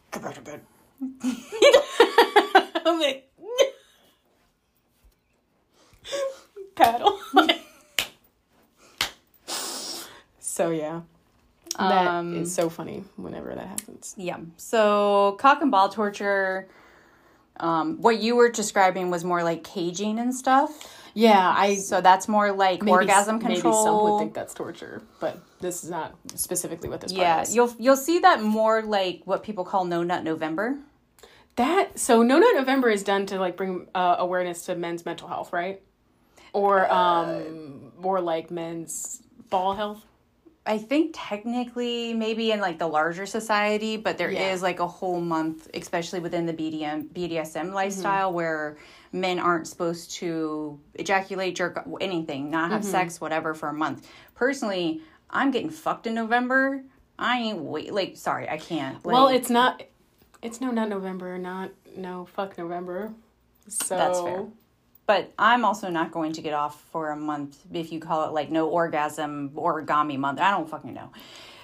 Go 0.10 0.20
back 0.20 0.34
to 0.34 0.42
bed. 0.42 0.62
I'm 2.86 3.00
like. 3.00 3.30
Paddle. 6.76 7.20
so 10.40 10.72
yeah. 10.72 11.02
That 11.78 12.02
is 12.04 12.08
Um, 12.10 12.46
so 12.46 12.70
funny 12.70 13.04
whenever 13.16 13.54
that 13.56 13.68
happens. 13.68 14.14
Yeah. 14.18 14.38
So 14.58 15.36
cock 15.40 15.62
and 15.62 15.72
ball 15.72 15.90
torture. 15.90 16.68
Um, 17.58 18.02
what 18.02 18.20
you 18.20 18.36
were 18.36 18.50
describing 18.50 19.10
was 19.12 19.24
more 19.24 19.44
like 19.44 19.64
caging 19.64 20.20
and 20.20 20.34
stuff. 20.34 21.00
Yeah, 21.16 21.54
I 21.56 21.76
So 21.76 22.02
that's 22.02 22.28
more 22.28 22.52
like 22.52 22.82
maybe- 22.82 22.92
orgasm 22.92 23.38
Maybe 23.38 23.54
control. 23.56 23.84
some 23.86 24.04
would 24.04 24.20
think 24.20 24.34
that's 24.34 24.54
torture, 24.56 25.04
but 25.20 25.38
this 25.60 25.84
is 25.84 25.92
not 25.92 26.16
specifically 26.34 26.90
what 26.90 27.02
this 27.02 27.12
yeah, 27.12 27.42
is. 27.42 27.56
you'll 27.56 27.72
you'll 27.78 27.96
see 27.96 28.18
that 28.20 28.42
more 28.42 28.82
like 28.82 29.22
what 29.26 29.44
people 29.44 29.64
call 29.64 29.86
No 29.86 30.02
Nut 30.02 30.24
November. 30.24 30.80
That 31.56 32.00
so 32.00 32.24
No 32.24 32.40
Nut 32.40 32.56
November 32.56 32.90
is 32.90 33.04
done 33.04 33.28
to 33.28 33.38
like 33.40 33.56
bring 33.56 33.88
uh, 33.94 34.16
awareness 34.18 34.66
to 34.66 34.76
men's 34.76 35.06
mental 35.06 35.28
health, 35.28 35.54
right? 35.54 35.84
Or 36.52 36.92
um 36.92 37.92
or 38.02 38.20
like 38.20 38.50
men's 38.50 39.22
ball 39.52 39.76
health. 39.76 40.04
I 40.66 40.78
think 40.78 41.12
technically 41.14 42.14
maybe 42.14 42.52
in 42.52 42.62
like 42.62 42.80
the 42.80 42.88
larger 42.88 43.26
society, 43.26 43.98
but 43.98 44.18
there 44.18 44.30
is 44.30 44.60
Yeah. 44.62 44.64
like 44.64 44.80
a 44.80 44.88
whole 44.88 45.20
month, 45.20 45.70
especially 45.74 46.20
within 46.22 46.46
the 46.46 46.54
BDM 46.54 47.10
BDSM 47.14 47.66
Mm-hmm. 47.66 47.74
lifestyle, 47.74 48.32
where 48.32 48.78
men 49.12 49.40
aren't 49.40 49.68
supposed 49.68 50.12
to 50.12 50.80
ejaculate, 50.96 51.56
jerk, 51.56 51.84
anything, 52.00 52.50
not 52.50 52.66
Mm-hmm. 52.66 52.74
have 52.74 52.86
sex, 52.86 53.20
whatever, 53.20 53.54
for 53.54 53.70
a 53.70 53.74
month. 53.74 54.08
Personally, 54.36 55.02
I'm 55.30 55.52
getting 55.52 55.70
fucked 55.70 56.08
in 56.08 56.14
November. 56.14 56.84
I 57.20 57.40
ain't 57.40 57.60
wait. 57.60 57.94
Like, 57.94 58.16
sorry, 58.16 58.48
I 58.48 58.58
can't. 58.58 59.06
Like, 59.06 59.14
well, 59.14 59.28
it's 59.28 59.50
not 59.50 59.84
it's 60.42 60.62
no 60.62 60.72
not 60.72 60.88
November, 60.90 61.38
not 61.38 61.72
no 61.98 62.26
fuck 62.26 62.58
November. 62.58 63.12
So 63.68 63.96
That's 63.98 64.22
fair. 64.22 64.46
But 65.06 65.32
I'm 65.38 65.66
also 65.66 65.90
not 65.90 66.12
going 66.12 66.34
to 66.34 66.42
get 66.42 66.54
off 66.54 66.82
for 66.92 67.12
a 67.12 67.16
month 67.16 67.58
if 67.74 67.92
you 67.92 68.00
call 68.00 68.26
it 68.28 68.34
like 68.34 68.50
no 68.50 68.70
orgasm 68.70 69.52
origami 69.56 70.18
month. 70.18 70.40
I 70.40 70.52
don't 70.52 70.70
fucking 70.70 70.94
know. 70.94 71.12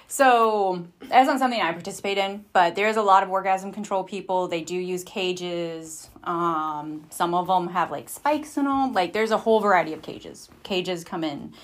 So 0.08 0.86
that's 1.02 1.28
not 1.28 1.38
something 1.38 1.60
I 1.60 1.70
participate 1.72 2.18
in, 2.18 2.44
but 2.52 2.74
there's 2.74 2.96
a 2.96 3.02
lot 3.02 3.22
of 3.22 3.30
orgasm 3.30 3.70
control 3.70 4.02
people. 4.02 4.48
They 4.48 4.62
do 4.62 4.74
use 4.74 5.04
cages. 5.04 6.10
Um, 6.24 7.06
some 7.10 7.32
of 7.32 7.46
them 7.46 7.68
have 7.68 7.92
like 7.92 8.08
spikes 8.08 8.56
in 8.56 8.64
them. 8.64 8.92
Like 8.92 9.12
there's 9.12 9.30
a 9.30 9.38
whole 9.38 9.60
variety 9.60 9.92
of 9.92 10.02
cages. 10.02 10.48
Cages 10.64 11.04
come 11.04 11.22
in 11.22 11.54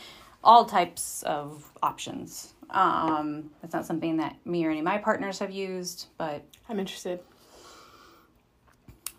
all 0.44 0.64
types 0.64 1.24
of 1.24 1.72
options. 1.82 2.54
Um, 2.70 3.50
that's 3.60 3.74
not 3.74 3.84
something 3.84 4.18
that 4.18 4.36
me 4.46 4.64
or 4.64 4.70
any 4.70 4.78
of 4.78 4.84
my 4.84 4.98
partners 4.98 5.40
have 5.40 5.50
used, 5.50 6.06
but 6.16 6.44
I'm 6.68 6.78
interested. 6.78 7.20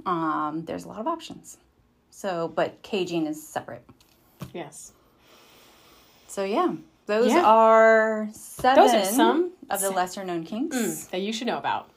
um, 0.06 0.64
there's 0.66 0.86
a 0.86 0.88
lot 0.88 1.00
of 1.00 1.08
options. 1.08 1.58
So, 2.18 2.48
but 2.48 2.82
caging 2.82 3.28
is 3.28 3.48
separate. 3.48 3.88
Yes. 4.52 4.92
So 6.28 6.44
yeah, 6.44 6.74
those 7.06 7.32
Yeah. 7.32 7.44
are 7.44 8.28
seven 8.34 8.84
Those 8.84 8.94
are 8.96 9.06
some- 9.06 9.52
of 9.70 9.82
the 9.82 9.92
lesser 9.92 10.24
known 10.24 10.44
kinks. 10.44 11.04
That 11.12 11.20
you 11.22 11.32
should 11.32 11.46
know 11.46 11.60
about. 11.60 11.92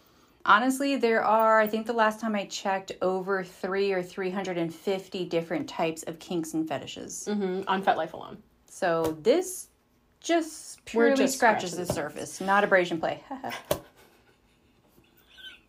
Honestly, 0.44 0.96
there 0.96 1.24
are. 1.24 1.59
I 1.59 1.66
think 1.66 1.87
the 1.87 1.94
last 1.94 2.20
time 2.20 2.35
I 2.37 2.44
checked, 2.44 2.92
over 3.00 3.42
three 3.42 3.92
or 3.92 4.02
three 4.02 4.28
hundred 4.28 4.59
and 4.59 4.74
fifty 4.74 5.24
different 5.24 5.70
types 5.70 6.02
of 6.02 6.18
kinks 6.18 6.52
and 6.52 6.68
fetishes. 6.68 7.24
hmm 7.24 7.62
On 7.66 7.83
FetLife 7.83 8.12
alone. 8.12 8.42
So 8.68 9.16
this 9.22 9.68
just 10.20 10.85
purely 10.85 11.16
just 11.16 11.37
scratches 11.38 11.70
the 11.78 11.85
the 11.87 11.92
surface, 11.94 12.42
not 12.42 12.62
abrasion 12.62 13.00
play. 13.00 13.24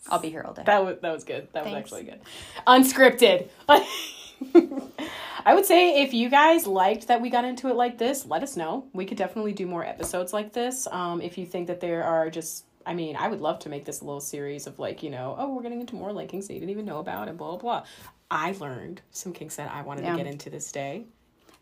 I'll 0.10 0.20
be 0.20 0.30
here 0.30 0.44
all 0.46 0.54
day. 0.54 0.64
That 0.66 0.84
was 0.84 0.98
that 1.02 1.14
was 1.14 1.24
good. 1.24 1.48
That 1.54 1.64
was 1.64 1.74
actually 1.74 2.04
good. 2.04 2.20
Unscripted. 2.68 3.48
I 5.45 5.54
would 5.56 5.65
say 5.65 6.04
if 6.04 6.13
you 6.13 6.30
guys 6.30 6.67
liked 6.67 7.08
that 7.08 7.21
we 7.21 7.30
got 7.30 7.45
into 7.45 7.67
it 7.69 7.75
like 7.75 7.97
this, 7.97 8.25
let 8.25 8.43
us 8.43 8.56
know. 8.56 8.86
We 8.93 9.06
could 9.06 9.17
definitely 9.17 9.54
do 9.54 9.65
more 9.65 9.86
episodes 9.86 10.34
like 10.34 10.54
this. 10.54 10.88
Um, 10.91 11.21
if 11.21 11.38
you 11.38 11.45
think 11.45 11.67
that 11.67 11.80
there 11.82 12.04
are 12.04 12.30
just, 12.30 12.65
I 12.86 12.93
mean, 12.93 13.15
I 13.15 13.27
would 13.27 13.41
love 13.41 13.60
to 13.60 13.69
make 13.69 13.86
this 13.86 14.01
a 14.01 14.06
little 14.06 14.21
series 14.21 14.67
of 14.67 14.77
like, 14.80 15.01
you 15.04 15.10
know, 15.10 15.36
oh, 15.38 15.54
we're 15.54 15.63
getting 15.63 15.82
into 15.82 15.95
more 15.95 16.10
linkings 16.10 16.47
that 16.47 16.54
you 16.54 16.60
didn't 16.60 16.71
even 16.71 16.86
know 16.86 16.99
about 16.99 17.27
and 17.27 17.38
blah 17.38 17.49
blah 17.49 17.58
blah. 17.58 17.84
I 18.30 18.51
learned 18.60 19.01
some 19.12 19.34
kinks 19.34 19.56
that 19.58 19.71
I 19.71 19.82
wanted 19.82 20.04
Yeah. 20.06 20.12
to 20.12 20.17
get 20.17 20.27
into 20.27 20.49
this 20.49 20.71
day. 20.71 21.06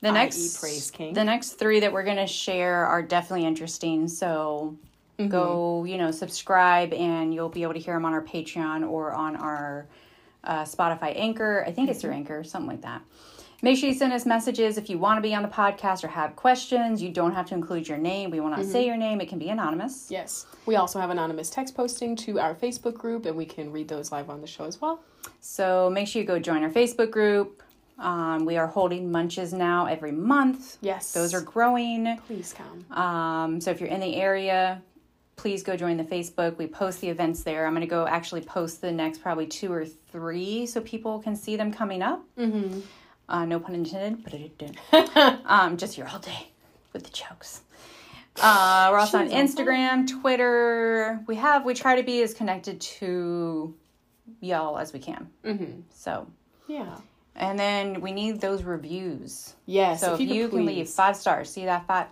the 0.01 0.11
next 0.11 0.59
praise 0.59 0.91
kink. 0.91 1.15
the 1.15 1.23
next 1.23 1.53
three 1.53 1.81
that 1.81 1.91
we're 1.91 2.03
gonna 2.03 2.27
share 2.27 2.85
are 2.85 3.01
definitely 3.01 3.45
interesting. 3.45 4.07
So 4.07 4.77
Mm-hmm. 5.17 5.27
go, 5.31 5.83
you 5.83 5.97
know, 5.97 6.11
subscribe, 6.11 6.93
and 6.93 7.33
you'll 7.33 7.49
be 7.49 7.63
able 7.63 7.73
to 7.73 7.79
hear 7.79 7.93
them 7.93 8.05
on 8.05 8.13
our 8.13 8.23
Patreon 8.23 8.89
or 8.89 9.11
on 9.11 9.35
our 9.35 9.85
uh, 10.43 10.63
Spotify 10.63 11.13
Anchor. 11.15 11.63
I 11.67 11.71
think 11.71 11.89
it's 11.89 11.99
Mm-hmm. 11.99 12.07
through 12.07 12.15
Anchor, 12.17 12.43
something 12.43 12.69
like 12.69 12.81
that. 12.81 13.01
Make 13.61 13.77
sure 13.77 13.89
you 13.89 13.95
send 13.95 14.13
us 14.13 14.25
messages 14.25 14.77
if 14.77 14.89
you 14.89 14.97
want 14.97 15.17
to 15.17 15.21
be 15.21 15.35
on 15.35 15.43
the 15.43 15.49
podcast 15.49 16.05
or 16.05 16.07
have 16.07 16.37
questions. 16.37 17.01
You 17.03 17.09
don't 17.11 17.33
have 17.33 17.45
to 17.47 17.55
include 17.55 17.89
your 17.89 17.97
name. 17.97 18.31
We 18.31 18.39
will 18.39 18.49
not 18.49 18.59
Mm-hmm. 18.59 18.71
say 18.71 18.85
your 18.85 18.95
name. 18.95 19.19
It 19.19 19.27
can 19.27 19.37
be 19.37 19.49
anonymous. 19.49 20.07
Yes. 20.09 20.45
We 20.65 20.77
also 20.77 20.97
have 20.99 21.09
anonymous 21.09 21.49
text 21.49 21.75
posting 21.75 22.15
to 22.17 22.39
our 22.39 22.55
Facebook 22.55 22.93
group, 22.93 23.25
and 23.25 23.35
we 23.35 23.45
can 23.45 23.69
read 23.73 23.89
those 23.89 24.13
live 24.13 24.29
on 24.29 24.39
the 24.39 24.47
show 24.47 24.63
as 24.63 24.79
well. 24.79 25.01
So 25.41 25.89
make 25.89 26.07
sure 26.07 26.21
you 26.21 26.27
go 26.27 26.39
join 26.39 26.63
our 26.63 26.69
Facebook 26.69 27.11
group. 27.11 27.61
Um, 27.97 28.45
we 28.45 28.55
are 28.55 28.67
holding 28.67 29.11
munches 29.11 29.51
now 29.51 29.85
every 29.87 30.13
month. 30.13 30.77
Yes. 30.79 31.11
Those 31.11 31.33
are 31.33 31.41
growing. 31.41 32.17
please 32.27 32.53
come. 32.53 32.85
Um, 32.97 33.59
so 33.59 33.71
if 33.71 33.81
you're 33.81 33.89
in 33.89 33.99
the 33.99 34.15
area, 34.15 34.81
please 35.39 35.63
go 35.63 35.77
join 35.77 35.95
the 35.95 36.03
Facebook. 36.03 36.57
We 36.57 36.67
post 36.67 36.99
the 36.99 37.07
events 37.07 37.43
there. 37.43 37.65
I'm 37.65 37.71
going 37.71 37.79
to 37.81 37.87
go 37.87 38.05
actually 38.05 38.41
post 38.41 38.81
the 38.81 38.91
next 38.91 39.21
probably 39.21 39.47
two 39.47 39.71
or 39.71 39.85
three 39.85 40.65
so 40.65 40.81
people 40.81 41.19
can 41.19 41.35
see 41.37 41.55
them 41.55 41.71
coming 41.71 42.01
up. 42.01 42.21
Mm-hmm. 42.37 42.81
Uh, 43.29 43.45
no 43.45 43.57
pun 43.59 43.73
intended, 43.73 44.21
but 44.23 44.33
it 44.33 45.41
um, 45.45 45.77
just 45.77 45.95
here 45.95 46.09
all 46.11 46.19
day 46.19 46.49
with 46.91 47.03
the 47.03 47.09
jokes. 47.11 47.61
Uh, 48.41 48.89
we're 48.91 48.99
also 48.99 49.19
on 49.19 49.29
She's 49.29 49.33
on 49.33 49.47
Instagram, 49.47 50.21
Twitter. 50.21 51.23
We 51.25 51.35
have 51.35 51.63
we 51.63 51.73
try 51.73 51.95
to 51.95 52.03
be 52.03 52.21
as 52.21 52.33
connected 52.33 52.81
to 52.81 53.73
y'all 54.41 54.77
as 54.77 54.91
we 54.91 54.99
can. 54.99 55.29
Mm-hmm. 55.45 55.81
So, 55.93 56.27
Yeah. 56.67 56.97
and 57.35 57.57
then 57.57 58.01
we 58.01 58.11
need 58.11 58.41
those 58.41 58.63
reviews. 58.63 59.53
Yes. 59.65 60.01
So 60.01 60.15
if, 60.15 60.19
you, 60.21 60.49
could 60.49 60.57
can 60.57 60.65
leave 60.65 60.89
five 60.89 61.15
stars, 61.15 61.49
see 61.49 61.65
that 61.65 61.87
five. 61.87 62.07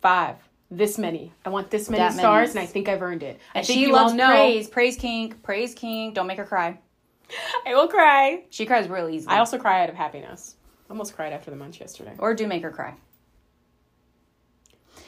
five. 0.00 0.36
This 0.70 0.98
many. 0.98 1.32
I 1.44 1.48
want 1.50 1.70
this 1.70 1.88
many 1.88 2.00
That 2.00 2.10
many. 2.10 2.18
stars, 2.20 2.50
and 2.50 2.58
I 2.58 2.66
think 2.66 2.88
I've 2.88 3.00
earned 3.02 3.22
it. 3.22 3.38
I 3.54 3.58
And 3.58 3.66
think 3.66 3.76
she 3.78 3.82
you 3.86 3.92
loves 3.92 4.12
all 4.12 4.16
know. 4.18 4.26
praise. 4.26 4.68
Praise 4.68 4.96
kink. 4.96 5.42
Praise 5.42 5.74
kink. 5.74 6.14
Don't 6.14 6.26
make 6.26 6.38
her 6.38 6.44
cry. 6.44 6.78
I 7.66 7.74
will 7.74 7.88
cry. 7.88 8.44
She 8.50 8.66
cries 8.66 8.88
real 8.88 9.08
easily. 9.08 9.34
I 9.34 9.38
also 9.38 9.58
cry 9.58 9.82
out 9.82 9.88
of 9.88 9.94
happiness. 9.94 10.56
Almost 10.90 11.14
cried 11.14 11.32
after 11.32 11.50
the 11.50 11.56
munch 11.56 11.80
yesterday. 11.80 12.14
or 12.18 12.34
do 12.34 12.46
make 12.46 12.62
her 12.62 12.70
cry. 12.70 12.94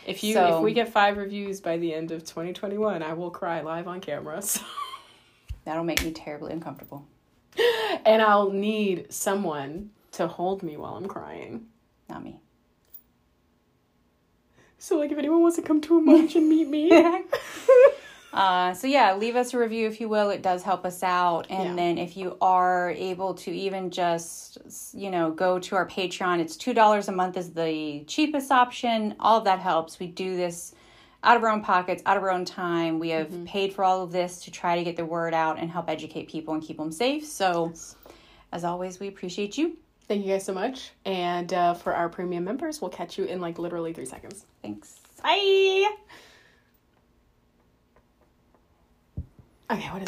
If 0.06 0.24
you 0.24 0.34
So- 0.34 0.58
if 0.58 0.62
we 0.62 0.72
get 0.72 0.88
five 0.88 1.16
reviews 1.16 1.60
by 1.60 1.76
the 1.76 1.92
end 1.92 2.12
of 2.12 2.24
2021, 2.24 3.02
I 3.02 3.12
will 3.12 3.30
cry 3.30 3.60
live 3.60 3.88
on 3.88 4.00
camera. 4.00 4.40
So. 4.42 4.60
That'll 5.64 5.84
make 5.84 6.02
me 6.02 6.12
terribly 6.12 6.52
uncomfortable. 6.54 7.06
and 8.06 8.22
I'll 8.22 8.50
need 8.50 9.12
someone 9.12 9.90
to 10.12 10.26
hold 10.26 10.62
me 10.62 10.78
while 10.78 10.94
I'm 10.94 11.06
crying. 11.06 11.66
Not 12.08 12.24
me. 12.24 12.40
So 14.78 14.98
like 14.98 15.10
if 15.12 15.18
anyone 15.18 15.42
wants 15.42 15.56
to 15.56 15.62
come 15.62 15.80
to 15.82 15.98
a 15.98 16.00
munch 16.00 16.36
and 16.36 16.48
meet 16.48 16.68
me. 16.68 16.90
Uh, 18.30 18.74
so 18.74 18.86
yeah, 18.86 19.14
leave 19.14 19.36
us 19.36 19.54
a 19.54 19.58
review 19.58 19.86
if 19.88 20.00
you 20.02 20.08
will. 20.08 20.28
It 20.28 20.42
does 20.42 20.62
help 20.62 20.84
us 20.84 21.02
out. 21.02 21.46
And 21.48 21.70
Yeah. 21.70 21.74
then 21.74 21.98
if 21.98 22.14
you 22.16 22.36
are 22.42 22.90
able 22.90 23.34
to 23.34 23.50
even 23.50 23.90
just 23.90 24.58
you 24.92 25.10
know 25.10 25.30
go 25.30 25.58
to 25.58 25.74
our 25.76 25.88
Patreon, 25.88 26.38
it's 26.38 26.56
two 26.56 26.74
dollars 26.74 27.08
a 27.08 27.12
month 27.12 27.36
is 27.38 27.52
the 27.54 28.04
cheapest 28.06 28.52
option. 28.52 29.14
All 29.18 29.38
of 29.38 29.44
that 29.44 29.60
helps. 29.60 29.98
We 29.98 30.08
do 30.08 30.36
this 30.36 30.74
out 31.24 31.36
of 31.38 31.42
our 31.42 31.48
own 31.48 31.62
pockets, 31.62 32.02
out 32.04 32.16
of 32.18 32.22
our 32.22 32.30
own 32.30 32.44
time. 32.44 32.98
We 32.98 33.08
have 33.10 33.46
paid 33.46 33.72
for 33.72 33.82
all 33.82 34.02
of 34.02 34.12
this 34.12 34.42
to 34.44 34.50
try 34.50 34.76
to 34.76 34.84
get 34.84 34.96
the 34.96 35.06
word 35.06 35.32
out 35.32 35.58
and 35.58 35.70
help 35.70 35.88
educate 35.88 36.28
people 36.28 36.52
and 36.54 36.62
keep 36.62 36.76
them 36.76 36.92
safe. 36.92 37.24
So 37.24 37.72
as 38.52 38.62
always, 38.62 39.00
we 39.00 39.08
appreciate 39.08 39.56
you. 39.56 39.78
Thank 40.08 40.24
you 40.24 40.32
guys 40.32 40.44
so 40.44 40.54
much. 40.54 40.90
And 41.04 41.52
uh, 41.52 41.74
for 41.74 41.94
our 41.94 42.08
premium 42.08 42.42
members, 42.42 42.80
we'll 42.80 42.90
catch 42.90 43.18
you 43.18 43.24
in 43.24 43.42
like 43.42 43.58
literally 43.58 43.92
three 43.92 44.06
seconds. 44.06 44.46
Thanks. 44.62 44.98
Bye. 45.22 45.86
Okay, 49.70 49.86
what 49.90 50.00
is 50.00 50.06